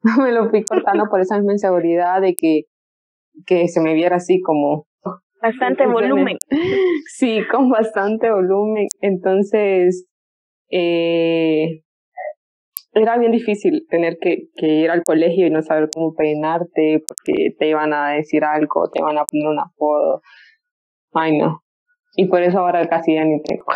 me 0.23 0.31
lo 0.31 0.49
fui 0.49 0.63
cortando 0.63 1.05
por 1.09 1.19
esa 1.19 1.35
misma 1.37 1.53
inseguridad 1.53 2.21
de 2.21 2.35
que, 2.35 2.63
que 3.45 3.67
se 3.67 3.81
me 3.81 3.93
viera 3.93 4.15
así 4.15 4.41
como... 4.41 4.87
Bastante 5.41 5.85
volumen. 5.91 6.37
sí, 7.07 7.41
con 7.51 7.69
bastante 7.69 8.31
volumen. 8.31 8.87
Entonces, 9.01 10.07
eh, 10.71 11.83
era 12.93 13.17
bien 13.17 13.31
difícil 13.31 13.85
tener 13.89 14.17
que, 14.19 14.49
ir 14.61 14.89
al 14.91 15.03
colegio 15.03 15.47
y 15.47 15.49
no 15.49 15.61
saber 15.61 15.89
cómo 15.93 16.13
peinarte 16.13 17.03
porque 17.07 17.55
te 17.57 17.69
iban 17.69 17.93
a 17.93 18.11
decir 18.11 18.43
algo, 18.43 18.89
te 18.89 18.99
iban 18.99 19.17
a 19.17 19.25
poner 19.25 19.47
un 19.47 19.59
apodo. 19.59 20.21
Ay, 21.13 21.37
no. 21.37 21.63
Y 22.15 22.27
por 22.27 22.41
eso 22.41 22.59
ahora 22.59 22.87
casi 22.87 23.15
ya 23.15 23.23
ni 23.23 23.41
tengo. 23.41 23.65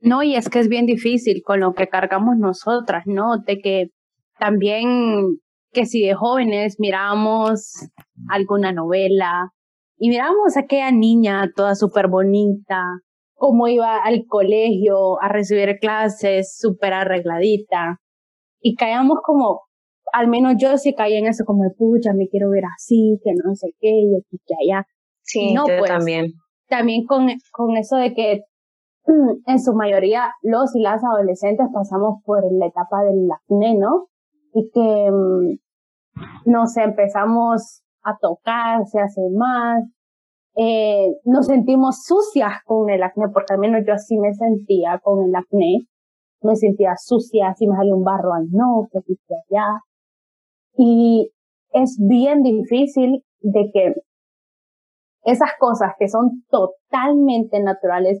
No, 0.00 0.22
y 0.22 0.36
es 0.36 0.50
que 0.50 0.58
es 0.58 0.68
bien 0.68 0.84
difícil 0.84 1.40
con 1.42 1.60
lo 1.60 1.72
que 1.72 1.88
cargamos 1.88 2.36
nosotras, 2.36 3.04
¿no? 3.06 3.38
De 3.38 3.58
que 3.58 3.86
también, 4.38 5.38
que 5.72 5.86
si 5.86 6.06
de 6.06 6.12
jóvenes 6.12 6.76
miramos 6.78 7.88
alguna 8.28 8.70
novela 8.70 9.48
y 9.96 10.10
miramos 10.10 10.58
a 10.58 10.60
aquella 10.60 10.90
niña 10.90 11.50
toda 11.56 11.74
súper 11.74 12.08
bonita, 12.08 12.84
cómo 13.44 13.68
iba 13.68 13.98
al 13.98 14.24
colegio 14.26 15.20
a 15.20 15.28
recibir 15.28 15.78
clases 15.78 16.56
súper 16.58 16.94
arregladita. 16.94 18.00
Y 18.58 18.74
caíamos 18.74 19.18
como, 19.22 19.60
al 20.14 20.28
menos 20.28 20.54
yo 20.56 20.78
sí 20.78 20.94
caí 20.94 21.14
en 21.14 21.26
eso, 21.26 21.44
como, 21.44 21.64
pucha, 21.76 22.14
me 22.14 22.26
quiero 22.28 22.48
ver 22.48 22.64
así, 22.74 23.20
que 23.22 23.32
no 23.34 23.54
sé 23.54 23.68
qué, 23.80 23.90
y 23.90 24.16
aquí, 24.16 24.40
que 24.46 24.54
allá. 24.64 24.86
Sí, 25.20 25.52
no, 25.52 25.68
yo 25.68 25.76
pues, 25.78 25.90
también. 25.90 26.32
También 26.70 27.04
con, 27.04 27.26
con 27.52 27.76
eso 27.76 27.96
de 27.96 28.14
que 28.14 28.44
mm, 29.06 29.50
en 29.50 29.60
su 29.60 29.74
mayoría 29.74 30.32
los 30.40 30.74
y 30.74 30.80
las 30.80 31.04
adolescentes 31.04 31.66
pasamos 31.70 32.22
por 32.24 32.42
la 32.50 32.68
etapa 32.68 33.04
del 33.04 33.28
acné, 33.30 33.76
¿no? 33.76 34.06
Y 34.54 34.70
que, 34.72 35.10
mm, 35.10 36.50
nos 36.50 36.78
empezamos 36.78 37.82
a 38.02 38.16
tocar, 38.18 38.86
se 38.86 39.00
hace 39.00 39.20
más, 39.36 39.84
eh, 40.56 41.16
nos 41.24 41.46
sentimos 41.46 42.04
sucias 42.04 42.52
con 42.64 42.90
el 42.90 43.02
acné, 43.02 43.26
porque 43.32 43.54
al 43.54 43.58
menos 43.58 43.82
yo 43.86 43.94
así 43.94 44.18
me 44.18 44.32
sentía 44.34 45.00
con 45.02 45.24
el 45.24 45.34
acné. 45.34 45.86
Me 46.42 46.56
sentía 46.56 46.94
sucia, 46.96 47.54
si 47.54 47.66
me 47.66 47.74
salía 47.74 47.94
un 47.94 48.04
barro 48.04 48.34
al 48.34 48.50
no, 48.50 48.86
que 48.92 48.98
allá. 48.98 49.80
Y 50.76 51.32
es 51.72 51.98
bien 51.98 52.42
difícil 52.42 53.24
de 53.40 53.70
que 53.72 53.94
esas 55.24 55.50
cosas 55.58 55.92
que 55.98 56.08
son 56.08 56.44
totalmente 56.50 57.60
naturales 57.62 58.20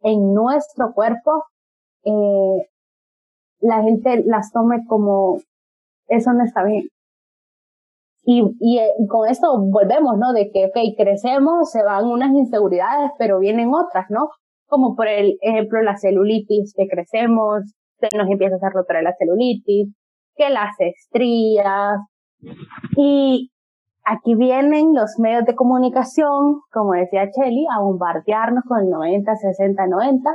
en 0.00 0.34
nuestro 0.34 0.92
cuerpo, 0.92 1.44
eh, 2.04 2.68
la 3.60 3.82
gente 3.82 4.24
las 4.26 4.50
tome 4.50 4.84
como 4.88 5.38
eso 6.08 6.32
no 6.32 6.44
está 6.44 6.64
bien. 6.64 6.88
Y, 8.24 8.42
y, 8.60 8.78
con 9.08 9.28
esto 9.28 9.48
volvemos, 9.58 10.16
¿no? 10.16 10.32
De 10.32 10.50
que, 10.52 10.66
ok, 10.66 10.96
crecemos, 10.96 11.70
se 11.70 11.82
van 11.82 12.06
unas 12.06 12.30
inseguridades, 12.32 13.10
pero 13.18 13.40
vienen 13.40 13.70
otras, 13.74 14.06
¿no? 14.10 14.28
Como 14.66 14.94
por 14.94 15.08
el 15.08 15.36
ejemplo 15.42 15.82
la 15.82 15.96
celulitis, 15.96 16.72
que 16.76 16.86
crecemos, 16.86 17.62
se 17.98 18.16
nos 18.16 18.28
empieza 18.30 18.54
a 18.54 18.58
hacer 18.58 18.78
otra 18.78 19.02
la 19.02 19.14
celulitis, 19.18 19.92
que 20.36 20.50
las 20.50 20.74
estrías. 20.78 21.98
Y 22.96 23.50
aquí 24.04 24.34
vienen 24.34 24.94
los 24.94 25.18
medios 25.18 25.44
de 25.44 25.54
comunicación, 25.54 26.60
como 26.72 26.92
decía 26.92 27.30
Chelly, 27.30 27.66
a 27.74 27.80
bombardearnos 27.80 28.64
con 28.66 28.84
el 28.84 28.90
90, 28.90 29.34
60, 29.34 29.86
90, 29.86 30.30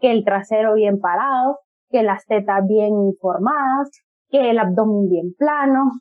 que 0.00 0.10
el 0.10 0.24
trasero 0.24 0.74
bien 0.74 1.00
parado, 1.00 1.58
que 1.90 2.02
las 2.02 2.24
tetas 2.26 2.66
bien 2.66 2.94
informadas, 3.06 3.90
que 4.28 4.50
el 4.50 4.58
abdomen 4.58 5.08
bien 5.08 5.34
plano, 5.36 5.92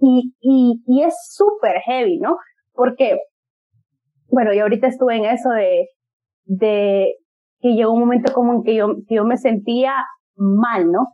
y, 0.00 0.34
y, 0.40 0.82
y 0.86 1.02
es 1.02 1.14
súper 1.30 1.80
heavy, 1.84 2.18
¿no? 2.18 2.36
Porque, 2.72 3.18
bueno, 4.28 4.52
yo 4.54 4.62
ahorita 4.62 4.86
estuve 4.86 5.16
en 5.16 5.24
eso 5.24 5.50
de, 5.50 5.88
de 6.44 7.14
que 7.60 7.74
llegó 7.74 7.92
un 7.92 8.00
momento 8.00 8.32
como 8.32 8.54
en 8.54 8.62
que 8.62 8.74
yo, 8.74 8.88
que 9.06 9.16
yo 9.16 9.24
me 9.24 9.36
sentía 9.36 9.92
mal, 10.36 10.90
¿no? 10.90 11.08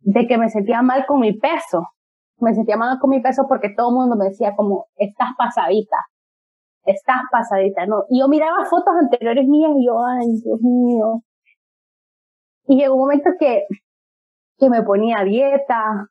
De 0.00 0.26
que 0.26 0.36
me 0.36 0.48
sentía 0.50 0.82
mal 0.82 1.06
con 1.06 1.20
mi 1.20 1.32
peso. 1.32 1.88
Me 2.38 2.54
sentía 2.54 2.76
mal 2.76 2.98
con 3.00 3.10
mi 3.10 3.20
peso 3.20 3.46
porque 3.48 3.70
todo 3.74 3.90
el 3.90 3.94
mundo 3.94 4.16
me 4.16 4.26
decía 4.26 4.54
como, 4.56 4.86
estás 4.96 5.28
pasadita, 5.38 5.96
estás 6.84 7.22
pasadita, 7.30 7.86
¿no? 7.86 8.04
Y 8.10 8.20
yo 8.20 8.28
miraba 8.28 8.64
fotos 8.66 8.94
anteriores 9.00 9.46
mías 9.46 9.72
y 9.76 9.86
yo, 9.86 10.04
ay, 10.04 10.26
Dios 10.42 10.60
mío. 10.60 11.22
Y 12.66 12.76
llegó 12.76 12.94
un 12.94 13.00
momento 13.00 13.30
que, 13.38 13.64
que 14.58 14.68
me 14.68 14.82
ponía 14.82 15.22
dieta, 15.24 16.08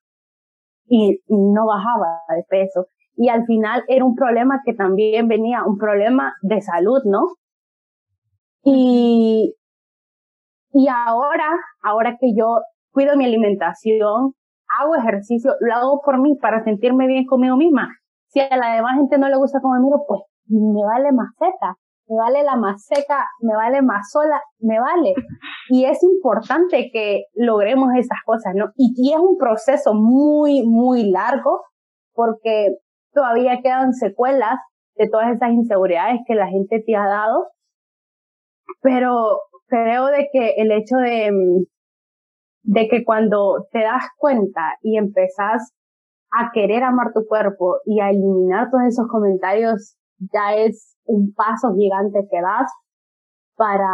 y 0.87 1.19
no 1.27 1.65
bajaba 1.65 2.19
de 2.35 2.43
peso. 2.49 2.87
Y 3.15 3.29
al 3.29 3.45
final 3.45 3.83
era 3.87 4.05
un 4.05 4.15
problema 4.15 4.61
que 4.65 4.73
también 4.73 5.27
venía, 5.27 5.63
un 5.65 5.77
problema 5.77 6.33
de 6.41 6.61
salud, 6.61 7.01
¿no? 7.05 7.27
Y, 8.63 9.55
y 10.71 10.87
ahora, 10.87 11.49
ahora 11.83 12.17
que 12.19 12.33
yo 12.35 12.61
cuido 12.91 13.15
mi 13.15 13.25
alimentación, 13.25 14.33
hago 14.79 14.95
ejercicio, 14.95 15.51
lo 15.59 15.73
hago 15.75 16.01
por 16.03 16.19
mí, 16.19 16.37
para 16.41 16.63
sentirme 16.63 17.07
bien 17.07 17.25
conmigo 17.25 17.57
misma. 17.57 17.89
Si 18.27 18.39
a 18.39 18.57
la 18.57 18.75
demás 18.75 18.95
gente 18.95 19.17
no 19.17 19.29
le 19.29 19.37
gusta 19.37 19.59
como 19.61 19.75
me 19.75 19.81
miro, 19.81 20.03
pues 20.07 20.21
me 20.47 20.83
vale 20.83 21.11
maceta 21.11 21.77
me 22.07 22.17
vale 22.17 22.43
la 22.43 22.55
más 22.55 22.85
seca, 22.85 23.25
me 23.39 23.55
vale 23.55 23.81
más 23.81 24.11
sola, 24.11 24.41
me 24.59 24.79
vale. 24.79 25.13
Y 25.69 25.85
es 25.85 26.01
importante 26.03 26.89
que 26.91 27.25
logremos 27.33 27.89
esas 27.97 28.19
cosas, 28.25 28.53
¿no? 28.55 28.71
Y, 28.75 29.13
es 29.13 29.19
un 29.19 29.37
proceso 29.37 29.93
muy, 29.93 30.63
muy 30.65 31.09
largo 31.09 31.61
porque 32.13 32.75
todavía 33.13 33.61
quedan 33.61 33.93
secuelas 33.93 34.59
de 34.95 35.09
todas 35.09 35.35
esas 35.35 35.51
inseguridades 35.51 36.19
que 36.27 36.35
la 36.35 36.47
gente 36.47 36.83
te 36.85 36.95
ha 36.95 37.07
dado. 37.07 37.47
Pero 38.81 39.39
creo 39.67 40.07
de 40.07 40.27
que 40.31 40.55
el 40.57 40.71
hecho 40.71 40.97
de, 40.97 41.31
de 42.63 42.87
que 42.89 43.03
cuando 43.03 43.67
te 43.71 43.79
das 43.79 44.03
cuenta 44.17 44.77
y 44.81 44.97
empezás 44.97 45.73
a 46.31 46.51
querer 46.51 46.83
amar 46.83 47.13
tu 47.13 47.25
cuerpo 47.27 47.77
y 47.85 48.01
a 48.01 48.09
eliminar 48.09 48.69
todos 48.71 48.83
esos 48.87 49.07
comentarios 49.07 49.95
ya 50.17 50.55
es 50.55 50.92
un 51.05 51.33
paso 51.33 51.73
gigante 51.75 52.27
que 52.29 52.41
das 52.41 52.71
para, 53.55 53.93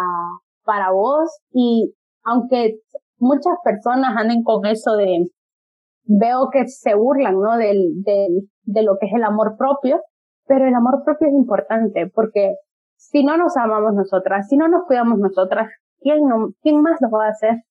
para 0.63 0.91
vos 0.91 1.29
y 1.51 1.93
aunque 2.23 2.79
muchas 3.17 3.55
personas 3.63 4.15
anden 4.17 4.43
con 4.43 4.65
eso 4.65 4.95
de, 4.95 5.27
veo 6.03 6.49
que 6.51 6.67
se 6.67 6.95
burlan, 6.95 7.39
¿no? 7.39 7.57
Del, 7.57 8.03
del, 8.03 8.49
de 8.63 8.83
lo 8.83 8.97
que 8.99 9.07
es 9.07 9.13
el 9.13 9.23
amor 9.23 9.55
propio, 9.57 10.01
pero 10.45 10.67
el 10.67 10.73
amor 10.73 11.03
propio 11.05 11.27
es 11.27 11.33
importante 11.33 12.09
porque 12.13 12.55
si 12.97 13.23
no 13.23 13.37
nos 13.37 13.55
amamos 13.57 13.93
nosotras, 13.93 14.47
si 14.47 14.57
no 14.57 14.67
nos 14.67 14.85
cuidamos 14.85 15.19
nosotras, 15.19 15.69
¿quién, 15.99 16.19
quién 16.61 16.81
más 16.81 16.99
lo 17.01 17.09
va 17.09 17.27
a 17.27 17.29
hacer? 17.29 17.63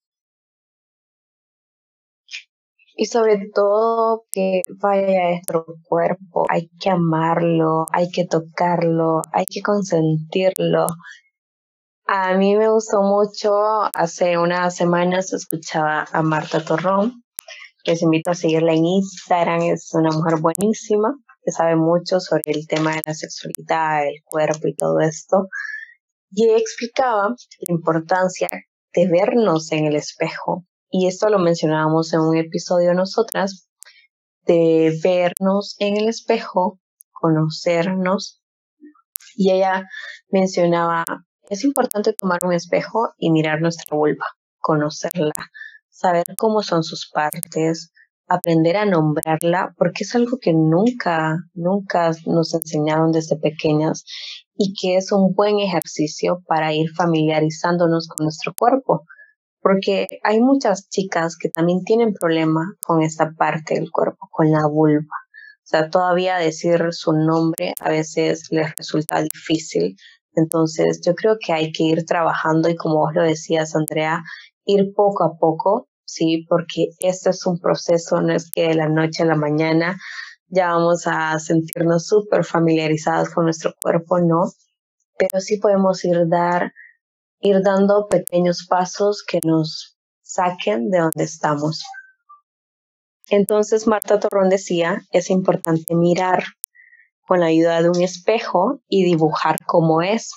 Y 3.01 3.07
sobre 3.07 3.49
todo 3.55 4.25
que 4.33 4.63
vaya 4.83 5.07
a 5.07 5.31
nuestro 5.31 5.67
cuerpo, 5.85 6.47
hay 6.49 6.69
que 6.81 6.91
amarlo, 6.91 7.87
hay 7.93 8.11
que 8.11 8.27
tocarlo, 8.27 9.23
hay 9.33 9.45
que 9.45 9.63
consentirlo. 9.63 10.89
A 12.07 12.35
mí 12.35 12.57
me 12.57 12.69
gustó 12.69 13.03
mucho, 13.03 13.53
hace 13.95 14.37
unas 14.37 14.75
semanas 14.75 15.33
escuchaba 15.33 16.09
a 16.13 16.23
Marta 16.23 16.65
Torrón, 16.65 17.23
les 17.85 18.03
invito 18.03 18.33
a 18.33 18.35
seguirla 18.35 18.73
en 18.73 18.85
Instagram, 18.85 19.63
es 19.63 19.95
una 19.95 20.11
mujer 20.11 20.41
buenísima, 20.41 21.15
que 21.45 21.53
sabe 21.53 21.77
mucho 21.77 22.19
sobre 22.19 22.51
el 22.51 22.67
tema 22.67 22.97
de 22.97 23.03
la 23.07 23.15
sexualidad, 23.15 24.09
el 24.09 24.25
cuerpo 24.25 24.67
y 24.67 24.75
todo 24.75 24.99
esto. 24.99 25.47
Y 26.33 26.51
explicaba 26.51 27.29
la 27.29 27.73
importancia 27.73 28.49
de 28.93 29.07
vernos 29.07 29.71
en 29.71 29.87
el 29.87 29.95
espejo, 29.95 30.65
y 30.91 31.07
esto 31.07 31.29
lo 31.29 31.39
mencionábamos 31.39 32.13
en 32.13 32.21
un 32.21 32.37
episodio 32.37 32.95
nosotras, 32.95 33.69
de 34.47 34.99
vernos 35.03 35.77
en 35.79 35.99
el 35.99 36.09
espejo, 36.09 36.81
conocernos. 37.13 38.41
Y 39.37 39.53
ella 39.53 39.87
mencionaba, 40.31 41.05
es 41.51 41.65
importante 41.65 42.15
tomar 42.15 42.39
un 42.45 42.55
espejo 42.55 43.11
y 43.19 43.31
mirar 43.31 43.61
nuestra 43.61 43.97
vulva, 43.97 44.25
conocerla, 44.59 45.33
saber 45.91 46.25
cómo 46.39 46.63
son 46.63 46.83
sus 46.83 47.11
partes, 47.13 47.93
aprender 48.27 48.77
a 48.79 48.87
nombrarla, 48.87 49.75
porque 49.77 50.05
es 50.05 50.15
algo 50.15 50.39
que 50.41 50.53
nunca, 50.55 51.37
nunca 51.55 52.13
nos 52.27 52.55
enseñaron 52.55 53.13
desde 53.13 53.37
pequeñas 53.37 54.05
y 54.55 54.73
que 54.75 54.97
es 54.97 55.13
un 55.13 55.35
buen 55.35 55.61
ejercicio 55.61 56.43
para 56.47 56.73
ir 56.73 56.91
familiarizándonos 56.97 58.09
con 58.09 58.25
nuestro 58.25 58.55
cuerpo 58.59 59.05
porque 59.69 60.07
hay 60.23 60.41
muchas 60.41 60.89
chicas 60.89 61.37
que 61.37 61.51
también 61.51 61.85
tienen 61.85 62.15
problema 62.15 62.75
con 62.87 63.03
esta 63.03 63.33
parte 63.33 63.75
del 63.75 63.91
cuerpo, 63.91 64.27
con 64.31 64.51
la 64.51 64.67
vulva. 64.67 65.15
O 65.59 65.67
sea, 65.71 65.91
todavía 65.91 66.39
decir 66.39 66.87
su 66.93 67.13
nombre 67.13 67.75
a 67.79 67.91
veces 67.91 68.49
les 68.51 68.75
resulta 68.77 69.21
difícil. 69.21 69.95
Entonces, 70.33 71.03
yo 71.05 71.15
creo 71.15 71.37
que 71.39 71.53
hay 71.53 71.71
que 71.71 71.83
ir 71.83 72.07
trabajando 72.07 72.71
y 72.71 72.77
como 72.77 73.01
vos 73.01 73.15
lo 73.15 73.23
decías, 73.23 73.77
Andrea, 73.77 74.23
ir 74.65 74.95
poco 74.97 75.25
a 75.25 75.37
poco, 75.37 75.89
sí, 76.07 76.47
porque 76.49 76.87
este 77.01 77.29
es 77.29 77.45
un 77.45 77.59
proceso, 77.59 78.23
no 78.23 78.33
es 78.33 78.51
que 78.51 78.69
de 78.69 78.75
la 78.75 78.89
noche 78.89 79.25
a 79.25 79.27
la 79.27 79.37
mañana 79.37 79.99
ya 80.47 80.69
vamos 80.73 81.03
a 81.07 81.39
sentirnos 81.41 82.07
súper 82.07 82.43
familiarizados 82.43 83.29
con 83.29 83.45
nuestro 83.45 83.75
cuerpo, 83.83 84.19
no, 84.19 84.51
pero 85.19 85.41
sí 85.41 85.59
podemos 85.59 86.03
ir 86.07 86.27
dar 86.27 86.73
ir 87.41 87.63
dando 87.63 88.09
pequeños 88.09 88.67
pasos 88.69 89.25
que 89.27 89.41
nos 89.45 89.97
saquen 90.23 90.91
de 90.91 90.99
donde 90.99 91.25
estamos. 91.25 91.85
Entonces 93.31 93.87
Marta 93.87 94.19
Torrón 94.19 94.49
decía, 94.49 95.03
es 95.11 95.31
importante 95.31 95.95
mirar 95.95 96.45
con 97.27 97.41
la 97.41 97.47
ayuda 97.47 97.83
de 97.83 97.91
un 97.91 98.01
espejo 98.01 98.81
y 98.89 99.05
dibujar 99.05 99.57
cómo 99.67 100.03
es. 100.03 100.33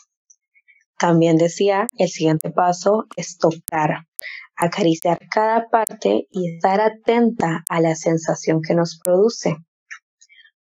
También 1.00 1.38
decía, 1.38 1.88
el 1.98 2.10
siguiente 2.10 2.51
paso 2.51 3.05
es 3.15 3.38
tocar, 3.38 4.08
acariciar 4.55 5.20
cada 5.29 5.70
parte 5.70 6.27
y 6.29 6.55
estar 6.55 6.81
atenta 6.81 7.63
a 7.70 7.79
la 7.79 7.96
sensación 7.96 8.62
que 8.62 8.75
nos 8.75 9.00
produce. 9.03 9.55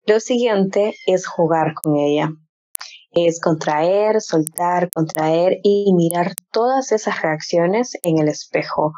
Lo 0.07 0.19
siguiente 0.19 0.95
es 1.07 1.27
jugar 1.27 1.75
con 1.75 1.97
ella 1.97 2.31
es 3.15 3.41
contraer, 3.41 4.21
soltar, 4.21 4.89
contraer 4.91 5.59
y 5.63 5.93
mirar 5.95 6.33
todas 6.53 6.93
esas 6.93 7.23
reacciones 7.23 7.99
en 8.03 8.19
el 8.19 8.29
espejo. 8.29 8.93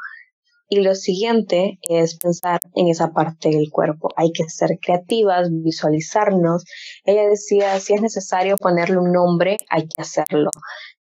Y 0.68 0.80
lo 0.80 0.96
siguiente 0.96 1.78
es 1.82 2.18
pensar 2.18 2.58
en 2.74 2.88
esa 2.88 3.12
parte 3.12 3.50
del 3.50 3.70
cuerpo. 3.70 4.08
Hay 4.16 4.32
que 4.32 4.48
ser 4.48 4.78
creativas, 4.80 5.48
visualizarnos. 5.50 6.64
Ella 7.04 7.28
decía, 7.28 7.78
si 7.78 7.94
es 7.94 8.02
necesario 8.02 8.56
ponerle 8.56 8.98
un 8.98 9.12
nombre, 9.12 9.58
hay 9.70 9.82
que 9.82 10.02
hacerlo. 10.02 10.50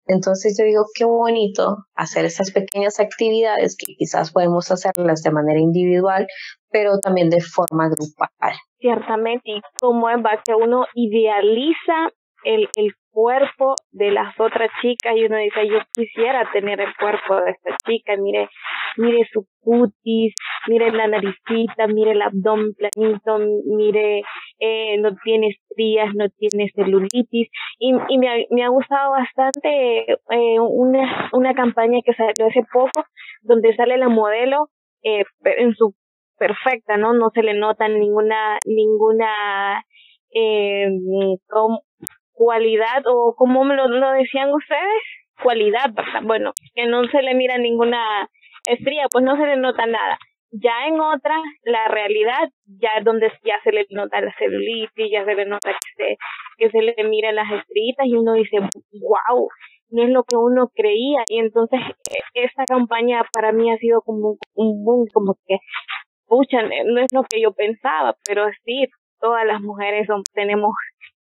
Entonces 0.08 0.56
yo 0.60 0.66
digo, 0.66 0.86
qué 0.94 1.06
bonito 1.06 1.78
hacer 1.96 2.26
esas 2.26 2.52
pequeñas 2.52 3.00
actividades 3.00 3.76
que 3.76 3.96
quizás 3.98 4.32
podemos 4.32 4.70
hacerlas 4.70 5.24
de 5.24 5.32
manera 5.32 5.60
individual, 5.60 6.28
pero 6.70 7.00
también 7.00 7.32
de 7.32 7.42
forma 7.42 7.90
grupal. 7.90 8.54
Ciertamente, 8.78 9.50
y 9.50 9.62
como 9.80 10.08
es 10.12 10.18
que 10.46 10.54
uno 10.54 10.86
idealiza 10.94 12.12
el, 12.46 12.70
el 12.76 12.94
cuerpo 13.12 13.76
de 13.92 14.12
las 14.12 14.38
otras 14.40 14.70
chicas 14.82 15.16
y 15.16 15.26
uno 15.26 15.38
dice, 15.38 15.68
yo 15.68 15.80
quisiera 15.96 16.50
tener 16.52 16.82
el 16.82 16.94
cuerpo 17.00 17.38
de 17.38 17.52
esta 17.52 17.76
chica, 17.86 18.16
mire, 18.18 18.50
mire 18.98 19.28
su 19.32 19.48
cutis, 19.62 20.34
mire 20.68 20.92
la 20.92 21.08
naricita, 21.08 21.88
mire 21.88 22.12
el 22.12 22.22
abdomen 22.22 22.74
planito, 22.76 23.40
mire, 23.66 24.22
eh, 24.60 24.98
no 25.00 25.16
tiene 25.24 25.48
estrías, 25.48 26.14
no 26.14 26.28
tiene 26.38 26.70
celulitis, 26.76 27.50
y, 27.80 27.94
y 28.10 28.18
me, 28.18 28.30
ha, 28.30 28.36
me 28.52 28.64
ha 28.64 28.68
gustado 28.68 29.12
bastante 29.12 30.12
eh, 30.12 30.60
una, 30.60 31.30
una 31.32 31.54
campaña 31.54 32.00
que 32.06 32.14
salió 32.14 32.48
hace 32.48 32.64
poco, 32.72 33.06
donde 33.42 33.76
sale 33.76 33.98
la 33.98 34.10
modelo 34.10 34.70
eh, 35.04 35.24
en 35.44 35.74
su 35.74 35.96
perfecta, 36.38 36.98
¿no? 36.98 37.14
No 37.14 37.30
se 37.34 37.44
le 37.44 37.54
nota 37.54 37.88
ninguna, 37.88 38.60
ninguna, 38.66 39.84
eh, 40.34 40.90
cualidad 42.36 43.04
o 43.06 43.34
como 43.36 43.64
me 43.64 43.76
lo, 43.76 43.88
lo 43.88 44.12
decían 44.12 44.54
ustedes, 44.54 45.02
cualidad. 45.42 45.92
Bueno, 46.24 46.54
que 46.76 46.86
no 46.86 47.08
se 47.08 47.22
le 47.22 47.34
mira 47.34 47.58
ninguna 47.58 48.30
estría, 48.68 49.06
pues 49.12 49.24
no 49.24 49.36
se 49.38 49.46
le 49.46 49.58
nota 49.58 49.86
nada. 49.86 50.18
Ya 50.52 50.88
en 50.88 51.00
otra, 51.00 51.36
la 51.64 51.88
realidad, 51.90 52.50
ya 52.66 52.90
es 52.98 53.04
donde 53.04 53.32
ya 53.44 53.60
se 53.64 53.72
le 53.72 53.86
nota 53.90 54.22
la 54.22 54.34
celulitis, 54.38 55.12
ya 55.12 55.26
se 55.26 55.36
le 55.36 55.46
nota 55.46 55.72
que 55.72 55.90
se, 55.98 56.18
que 56.58 56.70
se 56.70 56.82
le 56.82 56.96
mira 57.10 57.32
las 57.34 57.52
estrellitas 57.52 58.06
y 58.06 58.16
uno 58.16 58.34
dice, 58.34 58.60
wow, 58.60 59.50
no 59.90 60.04
es 60.04 60.10
lo 60.10 60.24
que 60.24 60.38
uno 60.38 60.70
creía. 60.74 61.24
Y 61.28 61.40
entonces 61.40 61.80
e, 62.10 62.44
esta 62.46 62.64
campaña 62.66 63.24
para 63.34 63.52
mí 63.52 63.72
ha 63.72 63.78
sido 63.78 64.02
como 64.02 64.38
un 64.54 64.86
boom, 64.86 65.08
como 65.14 65.36
que, 65.46 65.58
pucha, 66.26 66.62
no 66.62 67.02
es 67.02 67.12
lo 67.12 67.24
que 67.24 67.42
yo 67.42 67.52
pensaba, 67.52 68.16
pero 68.26 68.46
sí, 68.64 68.88
todas 69.20 69.46
las 69.46 69.62
mujeres 69.62 70.08
tenemos 70.34 70.72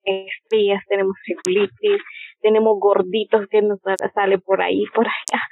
estrías, 0.04 0.82
tenemos 0.88 1.14
celulitis, 1.24 2.02
tenemos 2.40 2.78
gorditos 2.78 3.46
que 3.50 3.62
nos 3.62 3.78
sale 4.14 4.38
por 4.38 4.62
ahí, 4.62 4.84
por 4.94 5.06
allá. 5.06 5.42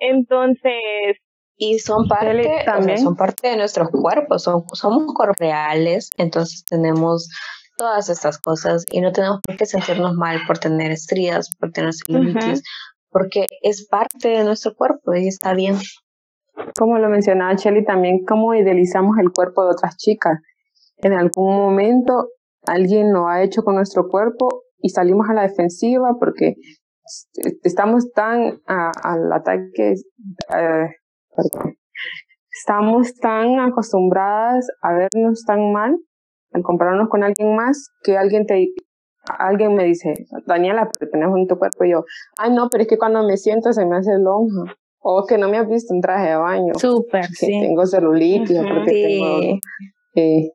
Entonces, 0.00 1.16
y 1.56 1.78
son 1.78 2.08
parte, 2.08 2.62
también. 2.64 2.98
son 2.98 3.16
parte 3.16 3.48
de 3.48 3.56
nuestros 3.56 3.88
cuerpos, 3.90 4.42
son, 4.42 4.64
somos 4.72 5.12
corporales, 5.14 6.10
entonces 6.16 6.64
tenemos 6.64 7.28
todas 7.76 8.08
estas 8.08 8.38
cosas 8.38 8.84
y 8.90 9.00
no 9.00 9.12
tenemos 9.12 9.40
por 9.44 9.56
qué 9.56 9.66
sentirnos 9.66 10.14
mal 10.14 10.40
por 10.46 10.58
tener 10.58 10.90
estrías, 10.90 11.54
por 11.58 11.70
tener 11.70 11.92
celulitis, 11.94 12.62
porque 13.10 13.46
es 13.62 13.86
parte 13.88 14.28
de 14.28 14.44
nuestro 14.44 14.74
cuerpo 14.74 15.14
y 15.14 15.28
está 15.28 15.54
bien. 15.54 15.76
Como 16.78 16.98
lo 16.98 17.08
mencionaba 17.08 17.54
Shelly, 17.54 17.84
también 17.84 18.24
cómo 18.26 18.54
idealizamos 18.54 19.16
el 19.18 19.30
cuerpo 19.30 19.64
de 19.64 19.70
otras 19.70 19.96
chicas. 19.96 20.38
En 20.98 21.12
algún 21.12 21.56
momento 21.56 22.28
alguien 22.66 23.12
lo 23.12 23.28
ha 23.28 23.42
hecho 23.42 23.62
con 23.62 23.76
nuestro 23.76 24.08
cuerpo 24.08 24.64
y 24.78 24.90
salimos 24.90 25.28
a 25.28 25.34
la 25.34 25.42
defensiva 25.42 26.16
porque 26.18 26.54
estamos 27.62 28.12
tan 28.12 28.60
al 28.66 29.32
ataque, 29.32 29.94
eh, 30.56 30.88
estamos 32.50 33.14
tan 33.16 33.60
acostumbradas 33.60 34.66
a 34.82 34.92
vernos 34.92 35.44
tan 35.46 35.72
mal 35.72 35.96
al 36.52 36.62
compararnos 36.62 37.08
con 37.08 37.24
alguien 37.24 37.56
más 37.56 37.88
que 38.02 38.16
alguien 38.16 38.46
te 38.46 38.68
alguien 39.38 39.74
me 39.74 39.84
dice 39.84 40.12
Daniela 40.46 40.90
pero 40.98 41.10
tenés 41.10 41.28
bonito 41.28 41.58
cuerpo 41.58 41.84
y 41.84 41.92
yo 41.92 42.04
ay 42.38 42.52
no 42.52 42.68
pero 42.70 42.82
es 42.82 42.88
que 42.88 42.98
cuando 42.98 43.24
me 43.24 43.36
siento 43.36 43.72
se 43.72 43.86
me 43.86 43.96
hace 43.96 44.18
lonja 44.18 44.74
o 45.02 45.26
que 45.26 45.36
no 45.36 45.48
me 45.48 45.58
has 45.58 45.68
visto 45.68 45.92
en 45.94 46.00
traje 46.00 46.30
de 46.30 46.36
baño. 46.36 46.72
Súper 46.76 47.26
sí. 47.26 47.46
tengo 47.46 47.86
celulitis 47.86 48.58
porque 48.58 48.92
tengo 48.92 49.58
eh, 50.14 50.50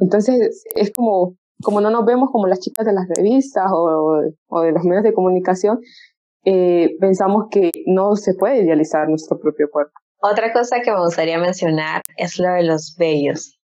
entonces 0.00 0.64
es 0.74 0.92
como, 0.92 1.36
como 1.62 1.80
no 1.80 1.90
nos 1.90 2.04
vemos 2.04 2.30
como 2.32 2.46
las 2.46 2.60
chicas 2.60 2.86
de 2.86 2.92
las 2.92 3.06
revistas 3.08 3.66
o, 3.72 4.22
o 4.48 4.60
de 4.62 4.72
los 4.72 4.84
medios 4.84 5.04
de 5.04 5.12
comunicación, 5.12 5.80
eh, 6.44 6.96
pensamos 6.98 7.46
que 7.50 7.70
no 7.86 8.16
se 8.16 8.34
puede 8.34 8.62
idealizar 8.62 9.08
nuestro 9.08 9.38
propio 9.38 9.68
cuerpo. 9.70 9.92
Otra 10.22 10.52
cosa 10.52 10.80
que 10.80 10.90
me 10.90 11.00
gustaría 11.00 11.38
mencionar 11.38 12.02
es 12.16 12.38
lo 12.38 12.50
de 12.52 12.62
los 12.62 12.96
vellos. 12.98 13.58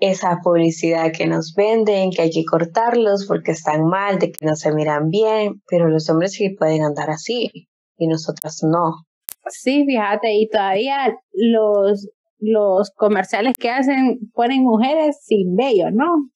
Esa 0.00 0.38
publicidad 0.42 1.12
que 1.16 1.26
nos 1.26 1.54
venden, 1.54 2.10
que 2.10 2.22
hay 2.22 2.30
que 2.30 2.44
cortarlos 2.44 3.26
porque 3.26 3.52
están 3.52 3.86
mal, 3.86 4.18
de 4.18 4.32
que 4.32 4.44
no 4.44 4.56
se 4.56 4.72
miran 4.72 5.08
bien, 5.08 5.62
pero 5.68 5.88
los 5.88 6.08
hombres 6.10 6.32
sí 6.32 6.50
pueden 6.50 6.82
andar 6.82 7.10
así 7.10 7.50
y 7.96 8.06
nosotras 8.06 8.60
no. 8.62 9.06
Sí, 9.48 9.84
fíjate, 9.86 10.34
y 10.34 10.48
todavía 10.48 11.14
los 11.32 12.08
los 12.38 12.90
comerciales 12.96 13.54
que 13.58 13.70
hacen 13.70 14.18
ponen 14.32 14.62
mujeres 14.62 15.18
sin 15.24 15.56
vello, 15.56 15.90
¿no? 15.90 16.30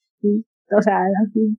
O 0.76 0.82
sea, 0.82 1.00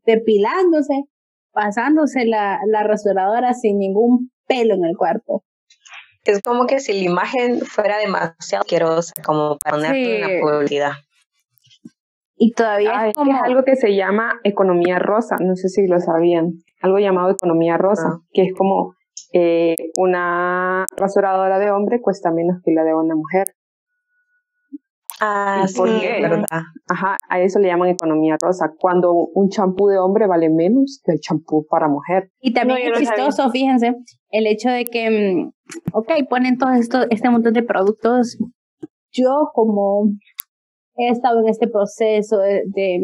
depilándose, 0.05 1.03
pasándose 1.51 2.25
la, 2.25 2.59
la 2.67 2.83
rasuradora 2.83 3.53
sin 3.53 3.77
ningún 3.79 4.31
pelo 4.47 4.75
en 4.75 4.85
el 4.85 4.97
cuerpo. 4.97 5.43
Es 6.25 6.41
como 6.41 6.67
que 6.67 6.79
si 6.79 6.93
la 6.93 7.09
imagen 7.09 7.61
fuera 7.61 7.97
demasiado 7.97 8.61
asquerosa 8.61 9.13
como 9.25 9.57
para 9.57 9.77
ponerle 9.77 10.41
una 10.41 10.51
publicidad. 10.51 10.91
Y 12.35 12.53
todavía 12.53 12.91
ah, 12.93 13.07
es, 13.09 13.15
como... 13.15 13.43
algo 13.43 13.63
que 13.63 13.75
se 13.75 13.95
llama 13.95 14.39
economía 14.43 14.99
rosa, 14.99 15.35
no 15.39 15.55
sé 15.55 15.67
si 15.69 15.87
lo 15.87 15.99
sabían, 15.99 16.53
algo 16.81 16.97
llamado 16.99 17.31
economía 17.31 17.77
rosa, 17.77 18.09
ah. 18.13 18.19
que 18.31 18.43
es 18.43 18.53
como 18.57 18.93
eh, 19.33 19.75
una 19.97 20.85
rasuradora 20.95 21.59
de 21.59 21.69
hombre 21.71 21.99
cuesta 21.99 22.31
menos 22.31 22.61
que 22.63 22.71
la 22.71 22.83
de 22.83 22.93
una 22.95 23.15
mujer. 23.15 23.47
Ah, 25.21 25.65
sí, 25.67 25.81
¿verdad? 26.21 26.45
Ajá, 26.87 27.17
a 27.27 27.41
eso 27.41 27.59
le 27.59 27.67
llaman 27.67 27.89
economía 27.89 28.37
rosa, 28.41 28.71
cuando 28.79 29.13
un 29.13 29.49
champú 29.49 29.87
de 29.87 29.99
hombre 29.99 30.27
vale 30.27 30.49
menos 30.49 31.01
que 31.03 31.11
el 31.13 31.19
champú 31.19 31.65
para 31.69 31.87
mujer. 31.87 32.31
Y 32.39 32.53
también 32.53 32.79
es 32.93 32.99
chistoso, 32.99 33.49
fíjense, 33.51 33.95
el 34.29 34.47
hecho 34.47 34.69
de 34.69 34.85
que, 34.85 35.09
mm, 35.09 35.51
ok, 35.93 36.11
ponen 36.29 36.57
todo 36.57 36.71
esto, 36.71 36.99
este 37.09 37.29
montón 37.29 37.53
de 37.53 37.63
productos, 37.63 38.37
yo 39.11 39.49
como 39.53 40.11
he 40.95 41.09
estado 41.09 41.39
en 41.41 41.49
este 41.49 41.67
proceso 41.67 42.37
de, 42.39 42.63
de, 42.65 42.99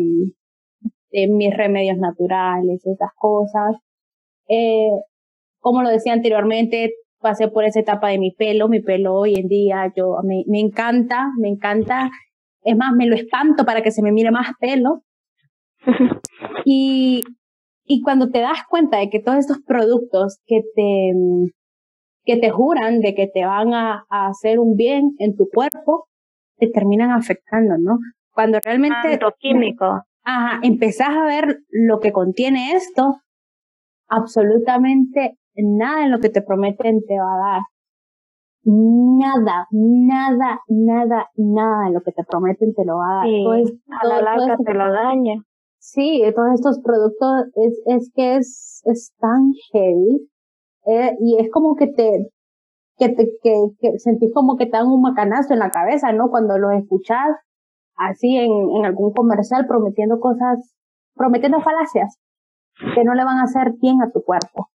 mis 1.29 1.55
remedios 1.55 1.97
naturales, 1.97 2.85
estas 2.85 3.11
cosas. 3.17 3.77
Eh, 4.49 4.89
como 5.59 5.81
lo 5.81 5.89
decía 5.89 6.11
anteriormente, 6.11 6.93
pasé 7.25 7.47
por 7.47 7.63
esa 7.63 7.79
etapa 7.79 8.09
de 8.09 8.19
mi 8.19 8.29
pelo, 8.29 8.69
mi 8.69 8.81
pelo 8.81 9.15
hoy 9.15 9.33
en 9.33 9.47
día, 9.47 9.91
yo 9.95 10.17
me, 10.23 10.43
me 10.45 10.59
encanta, 10.59 11.31
me 11.39 11.49
encanta. 11.49 12.11
Es 12.61 12.77
más, 12.77 12.93
me 12.95 13.07
lo 13.07 13.15
espanto 13.15 13.65
para 13.65 13.81
que 13.81 13.89
se 13.89 14.03
me 14.03 14.11
mire 14.11 14.29
más 14.29 14.51
pelo. 14.59 15.01
y, 16.65 17.23
y 17.83 18.01
cuando 18.03 18.29
te 18.29 18.41
das 18.41 18.59
cuenta 18.69 18.99
de 18.99 19.09
que 19.09 19.19
todos 19.19 19.39
estos 19.39 19.57
productos 19.65 20.39
que 20.45 20.61
te, 20.75 21.13
que 22.25 22.37
te 22.37 22.51
juran 22.51 22.99
de 22.99 23.15
que 23.15 23.25
te 23.25 23.43
van 23.43 23.73
a, 23.73 24.05
hacer 24.07 24.59
un 24.59 24.75
bien 24.75 25.15
en 25.17 25.35
tu 25.35 25.47
cuerpo, 25.51 26.05
te 26.57 26.69
terminan 26.69 27.09
afectando, 27.09 27.73
¿no? 27.79 27.97
Cuando 28.33 28.59
realmente... 28.63 29.17
Químico. 29.39 30.03
Ajá, 30.23 30.59
empezás 30.61 31.09
a 31.09 31.25
ver 31.25 31.57
lo 31.69 31.99
que 31.99 32.11
contiene 32.11 32.73
esto, 32.73 33.15
absolutamente 34.07 35.39
nada 35.57 36.03
en 36.03 36.11
lo 36.11 36.19
que 36.19 36.29
te 36.29 36.41
prometen 36.41 37.01
te 37.05 37.19
va 37.19 37.33
a 37.35 37.37
dar. 37.37 37.61
Nada, 38.67 39.67
nada, 39.71 40.59
nada, 40.67 41.29
nada 41.35 41.87
en 41.87 41.93
lo 41.93 42.01
que 42.01 42.11
te 42.11 42.23
prometen 42.23 42.73
te 42.73 42.83
lo 42.83 42.97
va 42.97 43.05
a 43.05 43.15
dar. 43.17 43.25
Sí, 43.25 43.79
a 44.01 44.07
la 44.07 44.21
larga 44.21 44.57
te 44.57 44.73
lo 44.73 44.91
daña. 44.91 45.35
Sí, 45.77 46.23
todos 46.35 46.53
estos 46.55 46.79
productos 46.81 47.45
es, 47.55 47.81
es 47.85 48.11
que 48.15 48.37
es, 48.37 48.81
es 48.85 49.13
tan 49.19 49.51
heavy 49.71 50.29
eh, 50.87 51.15
y 51.19 51.37
es 51.39 51.51
como 51.51 51.75
que 51.75 51.87
te, 51.87 52.31
que 52.97 53.09
te, 53.09 53.29
que, 53.43 53.53
que 53.79 53.99
sentís 53.99 54.33
como 54.33 54.57
que 54.57 54.65
te 54.65 54.77
dan 54.77 54.87
un 54.87 55.01
macanazo 55.01 55.53
en 55.53 55.59
la 55.59 55.69
cabeza, 55.69 56.11
¿no? 56.11 56.29
Cuando 56.29 56.57
los 56.57 56.73
escuchás 56.73 57.37
así 57.97 58.35
en, 58.35 58.51
en 58.77 58.85
algún 58.85 59.13
comercial 59.13 59.67
prometiendo 59.67 60.19
cosas, 60.19 60.75
prometiendo 61.13 61.61
falacias 61.61 62.17
que 62.95 63.03
no 63.03 63.13
le 63.13 63.23
van 63.23 63.37
a 63.37 63.43
hacer 63.43 63.73
bien 63.79 64.01
a 64.01 64.11
tu 64.11 64.23
cuerpo. 64.23 64.69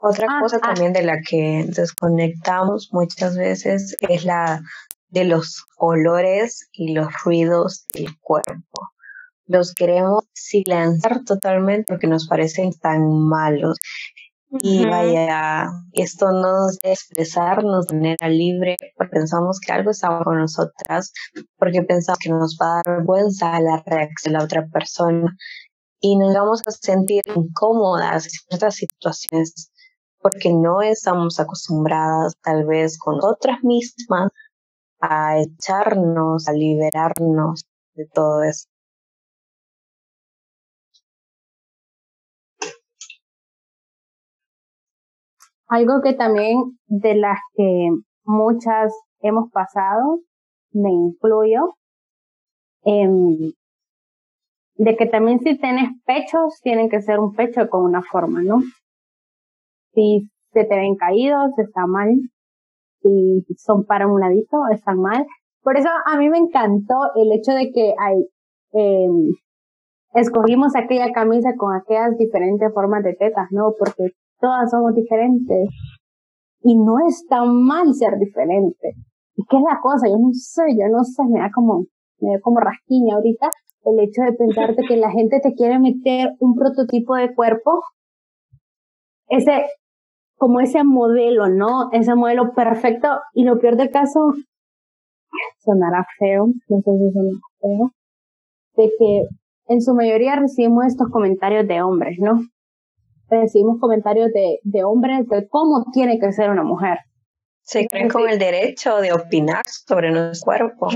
Otra 0.00 0.26
ah, 0.30 0.40
cosa 0.40 0.58
ah. 0.62 0.74
también 0.74 0.92
de 0.92 1.02
la 1.02 1.20
que 1.20 1.66
desconectamos 1.68 2.90
muchas 2.92 3.36
veces 3.36 3.96
es 4.00 4.24
la 4.24 4.62
de 5.10 5.24
los 5.24 5.64
olores 5.76 6.68
y 6.72 6.92
los 6.92 7.08
ruidos 7.24 7.86
del 7.94 8.18
cuerpo 8.20 8.88
los 9.48 9.74
queremos 9.74 10.24
silenciar 10.32 11.24
totalmente 11.24 11.84
porque 11.88 12.06
nos 12.06 12.28
parecen 12.28 12.72
tan 12.72 13.10
malos. 13.28 13.78
Y 14.62 14.86
vaya, 14.86 15.68
esto 15.92 16.32
no 16.32 16.64
nos 16.64 16.78
debe 16.78 16.94
expresarnos 16.94 17.86
de 17.86 17.96
manera 17.96 18.28
libre, 18.28 18.76
porque 18.96 19.10
pensamos 19.10 19.60
que 19.60 19.72
algo 19.72 19.90
está 19.90 20.22
con 20.24 20.38
nosotras, 20.38 21.12
porque 21.58 21.82
pensamos 21.82 22.18
que 22.18 22.30
nos 22.30 22.56
va 22.60 22.66
a 22.66 22.82
dar 22.82 22.96
vergüenza 22.96 23.60
la 23.60 23.82
reacción 23.84 24.32
de 24.32 24.38
la 24.38 24.44
otra 24.44 24.66
persona 24.68 25.36
y 26.00 26.16
nos 26.16 26.32
vamos 26.32 26.62
a 26.66 26.70
sentir 26.70 27.22
incómodas 27.34 28.24
en 28.24 28.30
ciertas 28.30 28.76
situaciones 28.76 29.70
porque 30.20 30.52
no 30.52 30.82
estamos 30.82 31.40
acostumbradas 31.40 32.34
tal 32.42 32.66
vez 32.66 32.98
con 32.98 33.16
otras 33.22 33.62
mismas 33.62 34.30
a 35.00 35.40
echarnos, 35.40 36.48
a 36.48 36.52
liberarnos 36.52 37.64
de 37.94 38.06
todo 38.12 38.42
eso. 38.42 38.68
Algo 45.68 46.00
que 46.02 46.14
también 46.14 46.78
de 46.86 47.14
las 47.14 47.38
que 47.54 47.90
muchas 48.24 48.92
hemos 49.20 49.50
pasado, 49.50 50.20
me 50.72 50.90
incluyo, 50.90 51.74
em, 52.84 53.52
de 54.76 54.96
que 54.96 55.06
también 55.06 55.40
si 55.40 55.58
tienes 55.58 55.90
pechos, 56.06 56.60
tienen 56.62 56.88
que 56.88 57.02
ser 57.02 57.18
un 57.18 57.34
pecho 57.34 57.68
con 57.68 57.84
una 57.84 58.02
forma, 58.02 58.42
¿no? 58.42 58.60
Si 59.92 60.28
se 60.52 60.64
te 60.64 60.76
ven 60.76 60.96
caídos, 60.96 61.50
está 61.58 61.86
mal. 61.86 62.14
Si 63.02 63.44
son 63.56 63.84
para 63.84 64.06
un 64.06 64.20
ladito, 64.20 64.56
están 64.72 64.98
mal. 65.00 65.26
Por 65.62 65.76
eso 65.76 65.88
a 66.06 66.16
mí 66.18 66.28
me 66.28 66.38
encantó 66.38 66.94
el 67.16 67.32
hecho 67.32 67.52
de 67.52 67.70
que 67.72 67.94
hay, 67.98 68.26
eh, 68.72 69.08
escogimos 70.14 70.74
aquella 70.76 71.12
camisa 71.12 71.50
con 71.56 71.74
aquellas 71.74 72.16
diferentes 72.16 72.72
formas 72.72 73.02
de 73.04 73.14
tetas, 73.14 73.48
¿no? 73.50 73.72
Porque 73.78 74.12
todas 74.40 74.70
somos 74.70 74.94
diferentes. 74.94 75.68
Y 76.62 76.76
no 76.76 76.96
es 77.06 77.24
tan 77.28 77.62
mal 77.64 77.94
ser 77.94 78.18
diferente. 78.18 78.94
¿Y 79.36 79.44
qué 79.48 79.56
es 79.56 79.62
la 79.62 79.78
cosa? 79.80 80.08
Yo 80.08 80.18
no 80.18 80.32
sé, 80.32 80.62
yo 80.76 80.88
no 80.90 81.04
sé, 81.04 81.22
me 81.30 81.38
da 81.38 81.50
como, 81.54 81.84
me 82.20 82.32
da 82.32 82.40
como 82.40 82.58
rasquiña 82.58 83.14
ahorita 83.14 83.48
el 83.84 84.00
hecho 84.00 84.22
de 84.22 84.32
pensarte 84.32 84.82
que 84.86 84.96
la 84.96 85.10
gente 85.10 85.40
te 85.40 85.54
quiere 85.54 85.78
meter 85.78 86.34
un 86.40 86.54
prototipo 86.54 87.14
de 87.14 87.34
cuerpo, 87.34 87.82
ese, 89.28 89.66
como 90.36 90.60
ese 90.60 90.84
modelo, 90.84 91.48
¿no? 91.48 91.90
Ese 91.92 92.14
modelo 92.14 92.52
perfecto. 92.54 93.08
Y 93.32 93.44
lo 93.44 93.58
peor 93.58 93.76
del 93.76 93.90
caso, 93.90 94.32
sonará 95.58 96.06
feo, 96.18 96.46
no 96.46 96.80
sé 96.80 96.90
si 96.90 97.12
sonará 97.12 97.38
feo, 97.60 97.90
de 98.76 98.90
que 98.98 99.22
en 99.66 99.80
su 99.82 99.94
mayoría 99.94 100.36
recibimos 100.36 100.86
estos 100.86 101.08
comentarios 101.10 101.66
de 101.66 101.82
hombres, 101.82 102.18
¿no? 102.18 102.40
recibimos 103.30 103.78
comentarios 103.80 104.32
de, 104.32 104.58
de 104.62 104.84
hombres 104.84 105.28
de 105.28 105.48
cómo 105.48 105.84
tiene 105.92 106.18
que 106.18 106.32
ser 106.32 106.50
una 106.50 106.62
mujer. 106.62 106.98
Se 107.68 107.86
creen 107.86 108.08
con 108.08 108.26
el 108.26 108.38
derecho 108.38 108.96
de 108.96 109.12
opinar 109.12 109.62
sobre 109.66 110.10
nuestro 110.10 110.46
cuerpo. 110.46 110.88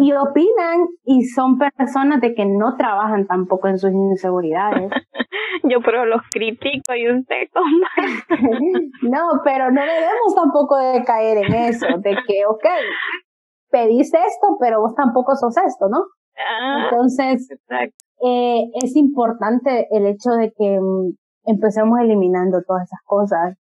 Y 0.00 0.12
opinan 0.14 0.86
y 1.04 1.26
son 1.26 1.58
personas 1.58 2.22
de 2.22 2.34
que 2.34 2.46
no 2.46 2.74
trabajan 2.78 3.26
tampoco 3.26 3.68
en 3.68 3.78
sus 3.78 3.92
inseguridades. 3.92 4.90
Yo 5.64 5.82
pero 5.84 6.06
los 6.06 6.22
critico 6.30 6.94
y 6.94 7.10
usted 7.10 7.48
cómo. 7.52 7.66
no, 9.02 9.42
pero 9.44 9.70
no 9.70 9.82
debemos 9.82 10.34
tampoco 10.34 10.78
de 10.78 11.04
caer 11.04 11.44
en 11.44 11.54
eso, 11.54 11.86
de 11.98 12.16
que, 12.26 12.46
ok, 12.46 12.64
pedís 13.70 14.14
esto, 14.14 14.56
pero 14.58 14.80
vos 14.80 14.94
tampoco 14.94 15.36
sos 15.36 15.54
esto, 15.58 15.90
¿no? 15.90 15.98
Ah, 16.38 16.88
Entonces, 16.90 17.46
eh, 18.24 18.64
es 18.82 18.96
importante 18.96 19.86
el 19.90 20.06
hecho 20.06 20.30
de 20.30 20.50
que 20.56 20.80
mm, 20.80 21.12
empecemos 21.44 22.00
eliminando 22.00 22.62
todas 22.66 22.84
esas 22.84 23.00
cosas. 23.04 23.58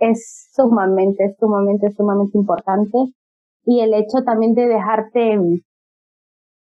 Es 0.00 0.48
sumamente, 0.52 1.36
sumamente, 1.38 1.90
sumamente 1.92 2.36
importante. 2.36 2.98
Y 3.64 3.80
el 3.80 3.94
hecho 3.94 4.24
también 4.24 4.54
de 4.54 4.66
dejarte, 4.66 5.38
mm, 5.38 5.60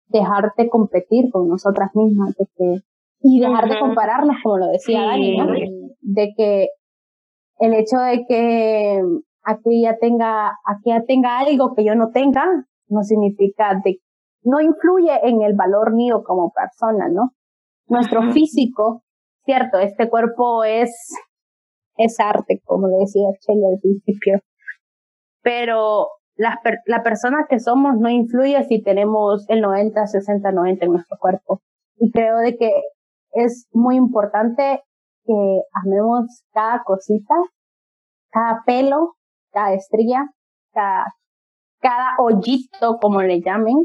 dejarte 0.07 0.69
competir 0.69 1.31
con 1.31 1.47
nosotras 1.47 1.89
mismas, 1.95 2.35
de 2.35 2.45
que, 2.55 2.81
y 3.21 3.39
dejar 3.39 3.69
de 3.69 3.79
compararnos, 3.79 4.35
como 4.43 4.57
lo 4.57 4.67
decía 4.67 5.05
Dani, 5.05 5.37
de 6.01 6.33
que 6.35 6.67
el 7.59 7.73
hecho 7.73 7.97
de 7.97 8.25
que 8.27 9.01
aquella 9.43 9.97
tenga, 9.99 10.51
aquella 10.65 11.03
tenga 11.05 11.39
algo 11.39 11.73
que 11.73 11.83
yo 11.83 11.95
no 11.95 12.11
tenga, 12.11 12.45
no 12.87 13.03
significa 13.03 13.79
de 13.83 13.99
no 14.43 14.59
influye 14.59 15.19
en 15.23 15.41
el 15.41 15.55
valor 15.55 15.93
mío 15.93 16.23
como 16.25 16.51
persona, 16.51 17.07
¿no? 17.09 17.31
Nuestro 17.87 18.31
físico, 18.31 19.03
cierto, 19.45 19.79
este 19.79 20.09
cuerpo 20.09 20.63
es, 20.63 20.91
es 21.97 22.19
arte, 22.19 22.61
como 22.65 22.87
le 22.87 22.97
decía 22.99 23.27
Chelle 23.39 23.67
al 23.67 23.79
principio, 23.79 24.39
pero 25.41 26.07
la, 26.35 26.59
la 26.85 27.03
persona 27.03 27.45
que 27.49 27.59
somos 27.59 27.97
no 27.97 28.09
influye 28.09 28.63
si 28.63 28.81
tenemos 28.81 29.45
el 29.49 29.61
90, 29.61 30.07
60, 30.07 30.51
90 30.51 30.85
en 30.85 30.91
nuestro 30.91 31.17
cuerpo. 31.19 31.61
Y 31.97 32.11
creo 32.11 32.37
de 32.37 32.57
que 32.57 32.71
es 33.33 33.67
muy 33.71 33.95
importante 33.95 34.81
que 35.25 35.61
amemos 35.73 36.43
cada 36.51 36.81
cosita, 36.83 37.35
cada 38.31 38.63
pelo, 38.65 39.15
cada 39.51 39.73
estrella, 39.73 40.25
cada, 40.73 41.13
cada 41.79 42.15
hoyito, 42.19 42.97
como 42.99 43.21
le 43.21 43.41
llamen, 43.41 43.77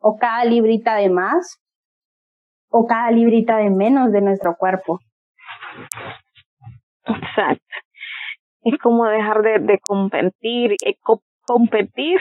o 0.00 0.16
cada 0.16 0.44
librita 0.44 0.96
de 0.96 1.10
más 1.10 1.58
o 2.68 2.86
cada 2.86 3.10
librita 3.10 3.56
de 3.56 3.70
menos 3.70 4.10
de 4.12 4.20
nuestro 4.20 4.56
cuerpo. 4.56 4.98
Exacto. 7.22 7.64
Es 8.62 8.78
como 8.78 9.06
dejar 9.06 9.42
de, 9.42 9.58
de 9.58 9.78
competir, 9.80 10.72
eh, 10.84 10.96
competir 11.46 12.20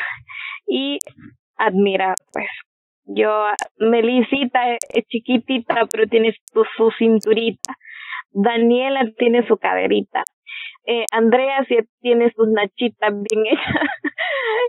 y 0.68 1.00
admirar, 1.58 2.16
pues. 2.32 2.48
Yo, 3.06 3.48
Melisita 3.80 4.76
es 4.76 5.06
chiquitita, 5.10 5.88
pero 5.92 6.08
tiene 6.08 6.34
su, 6.54 6.64
su 6.78 6.90
cinturita. 6.98 7.76
Daniela 8.32 9.04
tiene 9.18 9.46
su 9.46 9.58
caderita 9.58 10.24
eh, 10.86 11.06
Andrea 11.12 11.64
si 11.68 11.78
tiene 12.02 12.32
sus 12.36 12.48
nachitas 12.50 13.14
bien 13.14 13.46
hechas. 13.52 13.90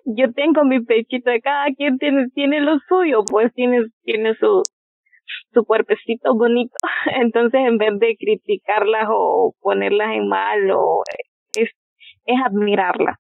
Yo 0.05 0.33
tengo 0.33 0.64
mi 0.64 0.81
pechito 0.81 1.31
de 1.31 1.40
cada 1.40 1.66
quien 1.77 1.98
tiene, 1.98 2.29
tiene 2.35 2.61
lo 2.61 2.79
suyo, 2.88 3.24
pues 3.29 3.53
tiene, 3.55 3.87
tiene 4.05 4.35
su, 4.37 4.62
su 5.52 5.64
cuerpecito 5.64 6.34
bonito. 6.34 6.74
Entonces, 7.20 7.60
en 7.66 7.78
vez 7.78 7.98
de 7.98 8.16
criticarlas 8.18 9.08
o 9.10 9.54
ponerlas 9.60 10.14
en 10.14 10.28
mal, 10.28 10.70
o 10.70 11.02
es, 11.56 11.70
es 12.26 12.37
admirarlas. 12.44 13.16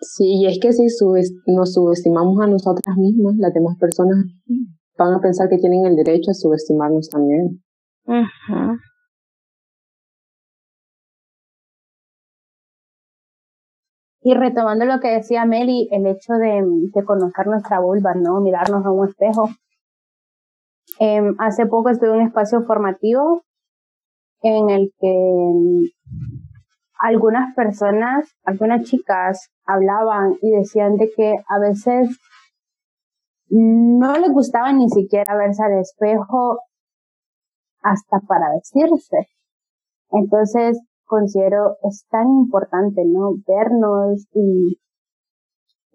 Sí, 0.00 0.42
y 0.42 0.46
es 0.46 0.58
que 0.60 0.72
si 0.72 0.84
nos 1.46 1.72
subestimamos 1.72 2.38
a 2.40 2.46
nosotras 2.46 2.96
mismas, 2.96 3.36
las 3.38 3.54
demás 3.54 3.76
personas 3.80 4.16
van 4.98 5.14
a 5.14 5.20
pensar 5.20 5.48
que 5.48 5.58
tienen 5.58 5.86
el 5.86 5.96
derecho 5.96 6.30
a 6.30 6.34
subestimarnos 6.34 7.08
también. 7.08 7.62
Y 14.20 14.34
retomando 14.34 14.84
lo 14.84 14.98
que 15.00 15.08
decía 15.08 15.44
Meli, 15.44 15.88
el 15.92 16.06
hecho 16.06 16.34
de, 16.34 17.04
conocer 17.04 17.46
nuestra 17.46 17.80
vulva, 17.80 18.14
¿no? 18.14 18.40
Mirarnos 18.40 18.84
a 18.84 18.90
un 18.90 19.08
espejo. 19.08 19.48
Em, 20.98 21.34
hace 21.38 21.66
poco 21.66 21.90
estuve 21.90 22.10
en 22.10 22.16
un 22.16 22.26
espacio 22.26 22.62
formativo 22.62 23.42
en 24.42 24.70
el 24.70 24.92
que 24.98 25.90
algunas 26.98 27.54
personas, 27.54 28.30
algunas 28.44 28.84
chicas 28.84 29.50
hablaban 29.66 30.36
y 30.40 30.50
decían 30.52 30.96
de 30.96 31.10
que 31.14 31.34
a 31.48 31.58
veces 31.58 32.18
no 33.48 34.16
les 34.18 34.30
gustaba 34.30 34.72
ni 34.72 34.88
siquiera 34.88 35.36
verse 35.36 35.62
al 35.62 35.80
espejo 35.80 36.60
hasta 37.82 38.20
para 38.26 38.50
vestirse. 38.54 39.28
Entonces 40.10 40.80
considero 41.04 41.76
es 41.82 42.06
tan 42.10 42.28
importante, 42.28 43.02
¿no? 43.04 43.34
Vernos 43.46 44.26
y, 44.32 44.78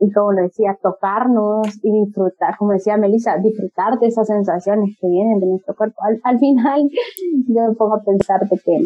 y 0.01 0.11
como 0.11 0.31
lo 0.31 0.41
decía, 0.41 0.79
tocarnos 0.81 1.67
y 1.83 2.05
disfrutar, 2.05 2.57
como 2.57 2.71
decía 2.71 2.97
Melissa, 2.97 3.37
disfrutar 3.37 3.99
de 3.99 4.07
esas 4.07 4.25
sensaciones 4.25 4.97
que 4.99 5.07
vienen 5.07 5.39
de 5.39 5.45
nuestro 5.45 5.75
cuerpo. 5.75 5.95
Al, 6.23 6.39
final 6.39 6.89
yo 7.47 7.61
me 7.67 7.75
pongo 7.75 7.95
a 7.95 8.03
pensar 8.03 8.41
de 8.49 8.57
que 8.57 8.79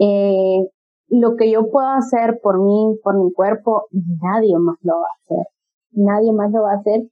eh, 0.00 0.68
lo 1.08 1.36
que 1.36 1.52
yo 1.52 1.70
puedo 1.70 1.86
hacer 1.86 2.40
por 2.42 2.60
mí, 2.60 2.98
por 3.04 3.16
mi 3.16 3.32
cuerpo, 3.32 3.84
nadie 3.92 4.58
más 4.58 4.76
lo 4.82 4.94
va 4.94 5.06
a 5.06 5.18
hacer. 5.22 5.46
Nadie 5.92 6.32
más 6.32 6.50
lo 6.50 6.62
va 6.62 6.72
a 6.72 6.78
hacer. 6.78 7.02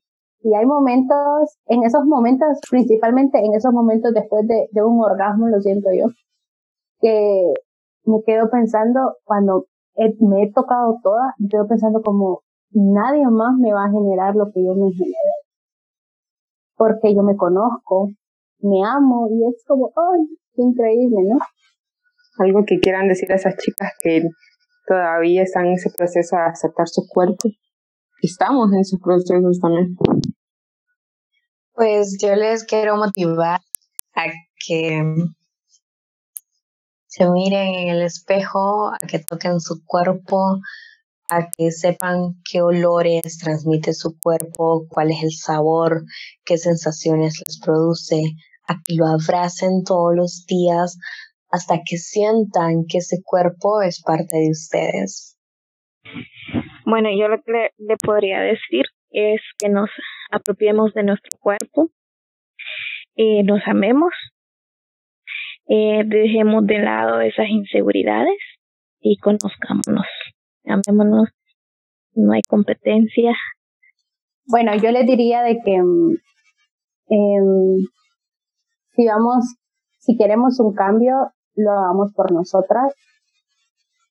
Y 0.41 0.53
hay 0.53 0.65
momentos, 0.65 1.57
en 1.67 1.83
esos 1.83 2.03
momentos, 2.03 2.59
principalmente 2.69 3.39
en 3.39 3.53
esos 3.53 3.71
momentos 3.71 4.13
después 4.13 4.45
de, 4.47 4.67
de 4.69 4.83
un 4.83 5.01
orgasmo, 5.01 5.47
lo 5.47 5.61
siento 5.61 5.87
yo, 5.97 6.07
que 6.99 7.53
me 8.03 8.21
quedo 8.25 8.49
pensando, 8.49 9.13
cuando 9.23 9.63
me 10.19 10.43
he 10.43 10.51
tocado 10.51 10.99
toda, 11.01 11.33
me 11.39 11.47
quedo 11.47 11.67
pensando 11.67 12.01
como 12.01 12.41
nadie 12.71 13.25
más 13.29 13.57
me 13.59 13.73
va 13.73 13.85
a 13.85 13.91
generar 13.91 14.35
lo 14.35 14.51
que 14.51 14.63
yo 14.63 14.73
me 14.73 14.91
genero. 14.91 15.35
Porque 16.75 17.15
yo 17.15 17.23
me 17.23 17.35
conozco, 17.35 18.09
me 18.59 18.83
amo 18.85 19.27
y 19.31 19.47
es 19.47 19.63
como, 19.65 19.91
¡ay, 19.95 20.27
qué 20.53 20.61
increíble, 20.61 21.17
¿no? 21.29 21.37
algo 22.37 22.63
que 22.65 22.79
quieran 22.79 23.07
decir 23.07 23.31
a 23.31 23.35
esas 23.35 23.55
chicas 23.57 23.91
que 24.01 24.23
todavía 24.87 25.43
están 25.43 25.67
en 25.67 25.73
ese 25.73 25.89
proceso 25.95 26.35
de 26.35 26.43
aceptar 26.43 26.87
su 26.87 27.07
cuerpo. 27.07 27.49
Estamos 28.21 28.71
en 28.73 28.79
esos 28.79 28.99
procesos 28.99 29.59
también. 29.59 29.95
Pues 31.73 32.17
yo 32.21 32.35
les 32.35 32.63
quiero 32.63 32.95
motivar 32.97 33.59
a 34.15 34.23
que 34.65 35.03
se 37.07 37.29
miren 37.29 37.73
en 37.75 37.89
el 37.89 38.01
espejo, 38.01 38.89
a 38.89 38.97
que 39.07 39.19
toquen 39.19 39.59
su 39.59 39.83
cuerpo, 39.85 40.59
a 41.29 41.49
que 41.57 41.71
sepan 41.71 42.35
qué 42.49 42.61
olores 42.61 43.37
transmite 43.37 43.93
su 43.93 44.17
cuerpo, 44.21 44.87
cuál 44.89 45.11
es 45.11 45.23
el 45.23 45.31
sabor, 45.31 46.03
qué 46.45 46.57
sensaciones 46.57 47.41
les 47.45 47.59
produce, 47.59 48.21
a 48.67 48.75
que 48.83 48.95
lo 48.95 49.05
abracen 49.05 49.83
todos 49.83 50.15
los 50.15 50.45
días, 50.45 50.97
hasta 51.49 51.77
que 51.85 51.97
sientan 51.97 52.85
que 52.87 52.99
ese 52.99 53.17
cuerpo 53.23 53.81
es 53.81 54.01
parte 54.01 54.37
de 54.37 54.49
ustedes. 54.51 55.37
Bueno, 56.85 57.09
yo 57.17 57.27
lo 57.27 57.41
que 57.41 57.71
le, 57.77 57.95
podría 57.97 58.39
decir 58.41 58.85
es 59.11 59.41
que 59.57 59.69
nos 59.69 59.89
apropiemos 60.31 60.93
de 60.93 61.03
nuestro 61.03 61.37
cuerpo, 61.39 61.89
eh, 63.15 63.43
nos 63.43 63.61
amemos, 63.65 64.13
eh, 65.67 66.03
dejemos 66.05 66.65
de 66.67 66.79
lado 66.79 67.21
esas 67.21 67.47
inseguridades 67.49 68.37
y 68.99 69.17
conozcámonos, 69.17 70.05
amémonos, 70.71 71.29
no 72.13 72.33
hay 72.33 72.41
competencia. 72.47 73.33
Bueno, 74.47 74.75
yo 74.75 74.91
le 74.91 75.03
diría 75.03 75.41
de 75.41 75.59
que 75.63 75.75
eh, 77.09 77.87
si 78.95 79.05
vamos, 79.07 79.55
si 79.97 80.17
queremos 80.17 80.59
un 80.59 80.73
cambio, 80.73 81.31
lo 81.55 81.71
hagamos 81.71 82.13
por 82.13 82.31
nosotras. 82.31 82.93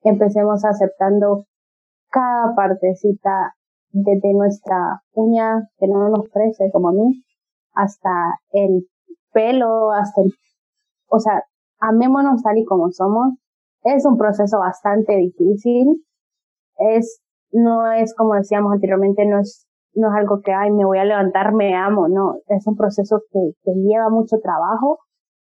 Empecemos 0.02 0.64
aceptando 0.64 1.46
cada 2.10 2.54
partecita 2.54 3.54
desde 3.90 4.34
nuestra 4.34 5.02
uña 5.12 5.68
que 5.78 5.86
no 5.86 6.08
nos 6.08 6.28
crece 6.30 6.70
como 6.72 6.88
a 6.88 6.92
mí, 6.92 7.24
hasta 7.74 8.10
el 8.50 8.88
pelo, 9.32 9.92
hasta 9.92 10.22
el, 10.22 10.32
o 11.08 11.18
sea, 11.18 11.44
amémonos 11.78 12.42
tal 12.42 12.58
y 12.58 12.64
como 12.64 12.90
somos. 12.90 13.34
Es 13.82 14.04
un 14.04 14.16
proceso 14.16 14.58
bastante 14.58 15.16
difícil. 15.16 16.04
Es, 16.76 17.20
no 17.52 17.90
es 17.92 18.14
como 18.14 18.34
decíamos 18.34 18.72
anteriormente, 18.72 19.24
no 19.26 19.40
es, 19.40 19.66
no 19.94 20.08
es 20.08 20.14
algo 20.14 20.40
que, 20.42 20.52
ay, 20.52 20.70
me 20.70 20.84
voy 20.84 20.98
a 20.98 21.04
levantar, 21.04 21.54
me 21.54 21.74
amo, 21.74 22.08
no. 22.08 22.36
Es 22.48 22.66
un 22.66 22.76
proceso 22.76 23.20
que, 23.30 23.40
que 23.62 23.72
lleva 23.74 24.10
mucho 24.10 24.36
trabajo, 24.42 24.98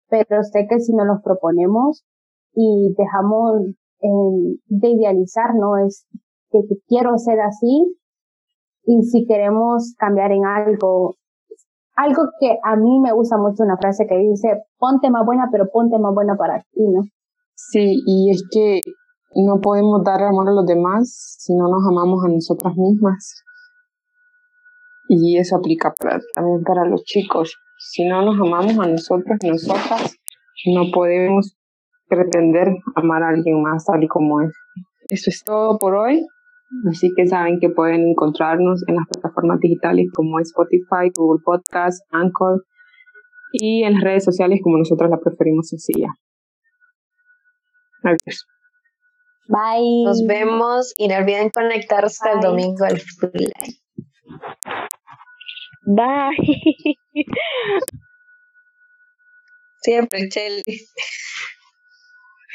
pero 0.10 0.44
sé 0.44 0.67
que 0.70 0.80
si 0.80 0.94
nos 0.94 1.08
los 1.08 1.22
proponemos 1.24 2.04
y 2.54 2.94
dejamos 2.98 3.62
eh, 4.02 4.60
de 4.67 4.89
idealizar, 4.89 5.56
¿no? 5.56 5.78
Es 5.78 6.06
que 6.52 6.60
quiero 6.88 7.17
ser 7.17 7.39
así 7.39 7.96
y 8.84 9.04
si 9.04 9.26
queremos 9.26 9.94
cambiar 9.98 10.32
en 10.32 10.46
algo, 10.46 11.15
algo 11.96 12.24
que 12.39 12.58
a 12.63 12.76
mí 12.76 13.00
me 13.00 13.13
gusta 13.13 13.38
mucho, 13.38 13.63
una 13.63 13.78
frase 13.78 14.06
que 14.08 14.17
dice, 14.17 14.63
ponte 14.78 15.10
más 15.10 15.26
buena, 15.26 15.50
pero 15.52 15.70
ponte 15.72 15.98
más 16.00 16.13
buena 16.13 16.36
para 16.36 16.60
ti, 16.72 16.88
¿no? 16.88 17.04
Sí, 17.56 18.02
y 18.06 18.32
es 18.32 18.44
que 18.52 18.82
no 19.36 19.62
podemos 19.62 20.04
dar 20.04 20.22
amor 20.24 20.50
a 20.50 20.54
los 20.54 20.65
demás 20.65 21.38
si 21.39 21.56
no 21.56 21.70
nos 21.70 21.88
amamos 21.88 22.24
a 22.26 22.28
nosotras 22.28 22.76
mismas. 22.76 23.44
Y 25.08 25.38
eso 25.38 25.58
aplica 25.58 25.94
también 26.36 26.63
para 26.63 26.86
los 26.86 27.04
chicos. 27.04 27.56
Si 27.78 28.08
no 28.08 28.22
nos 28.22 28.39
amamos 28.39 28.78
a 28.80 28.88
nosotros, 28.88 29.38
nosotras, 29.44 30.15
no 30.65 30.91
podemos 30.94 31.58
pretender 32.08 32.76
amar 32.96 33.24
a 33.24 33.30
alguien 33.30 33.62
más 33.62 33.86
tal 33.86 34.04
y 34.04 34.08
como 34.08 34.41
es. 34.41 34.54
Eso 35.10 35.30
es 35.30 35.44
todo 35.44 35.78
por 35.80 35.96
hoy. 35.96 36.26
Así 36.89 37.10
que 37.15 37.28
saben 37.28 37.60
que 37.60 37.70
pueden 37.70 38.10
encontrarnos 38.10 38.84
en 38.88 38.96
las 38.96 39.08
plataformas 39.08 39.60
digitales 39.60 40.08
como 40.13 40.39
Spotify, 40.39 41.12
Google 41.15 41.41
Podcast, 41.44 42.02
Anchor 42.12 42.63
y 43.52 43.84
en 43.84 43.96
las 43.96 44.04
redes 44.04 44.24
sociales 44.24 44.62
como 44.63 44.78
nosotros 44.78 45.10
la 45.10 45.20
preferimos 45.20 45.67
sencilla. 45.67 46.08
Adiós. 48.04 48.46
Bye. 49.47 50.04
Nos 50.06 50.25
vemos 50.25 50.93
y 50.97 51.08
no 51.08 51.17
olviden 51.17 51.49
conectarse 51.49 52.30
el 52.34 52.39
domingo 52.39 52.86
al 52.86 52.99
Free 52.99 53.51
Bye. 55.86 56.95
Siempre, 59.82 60.30
Chelly. 60.30 60.63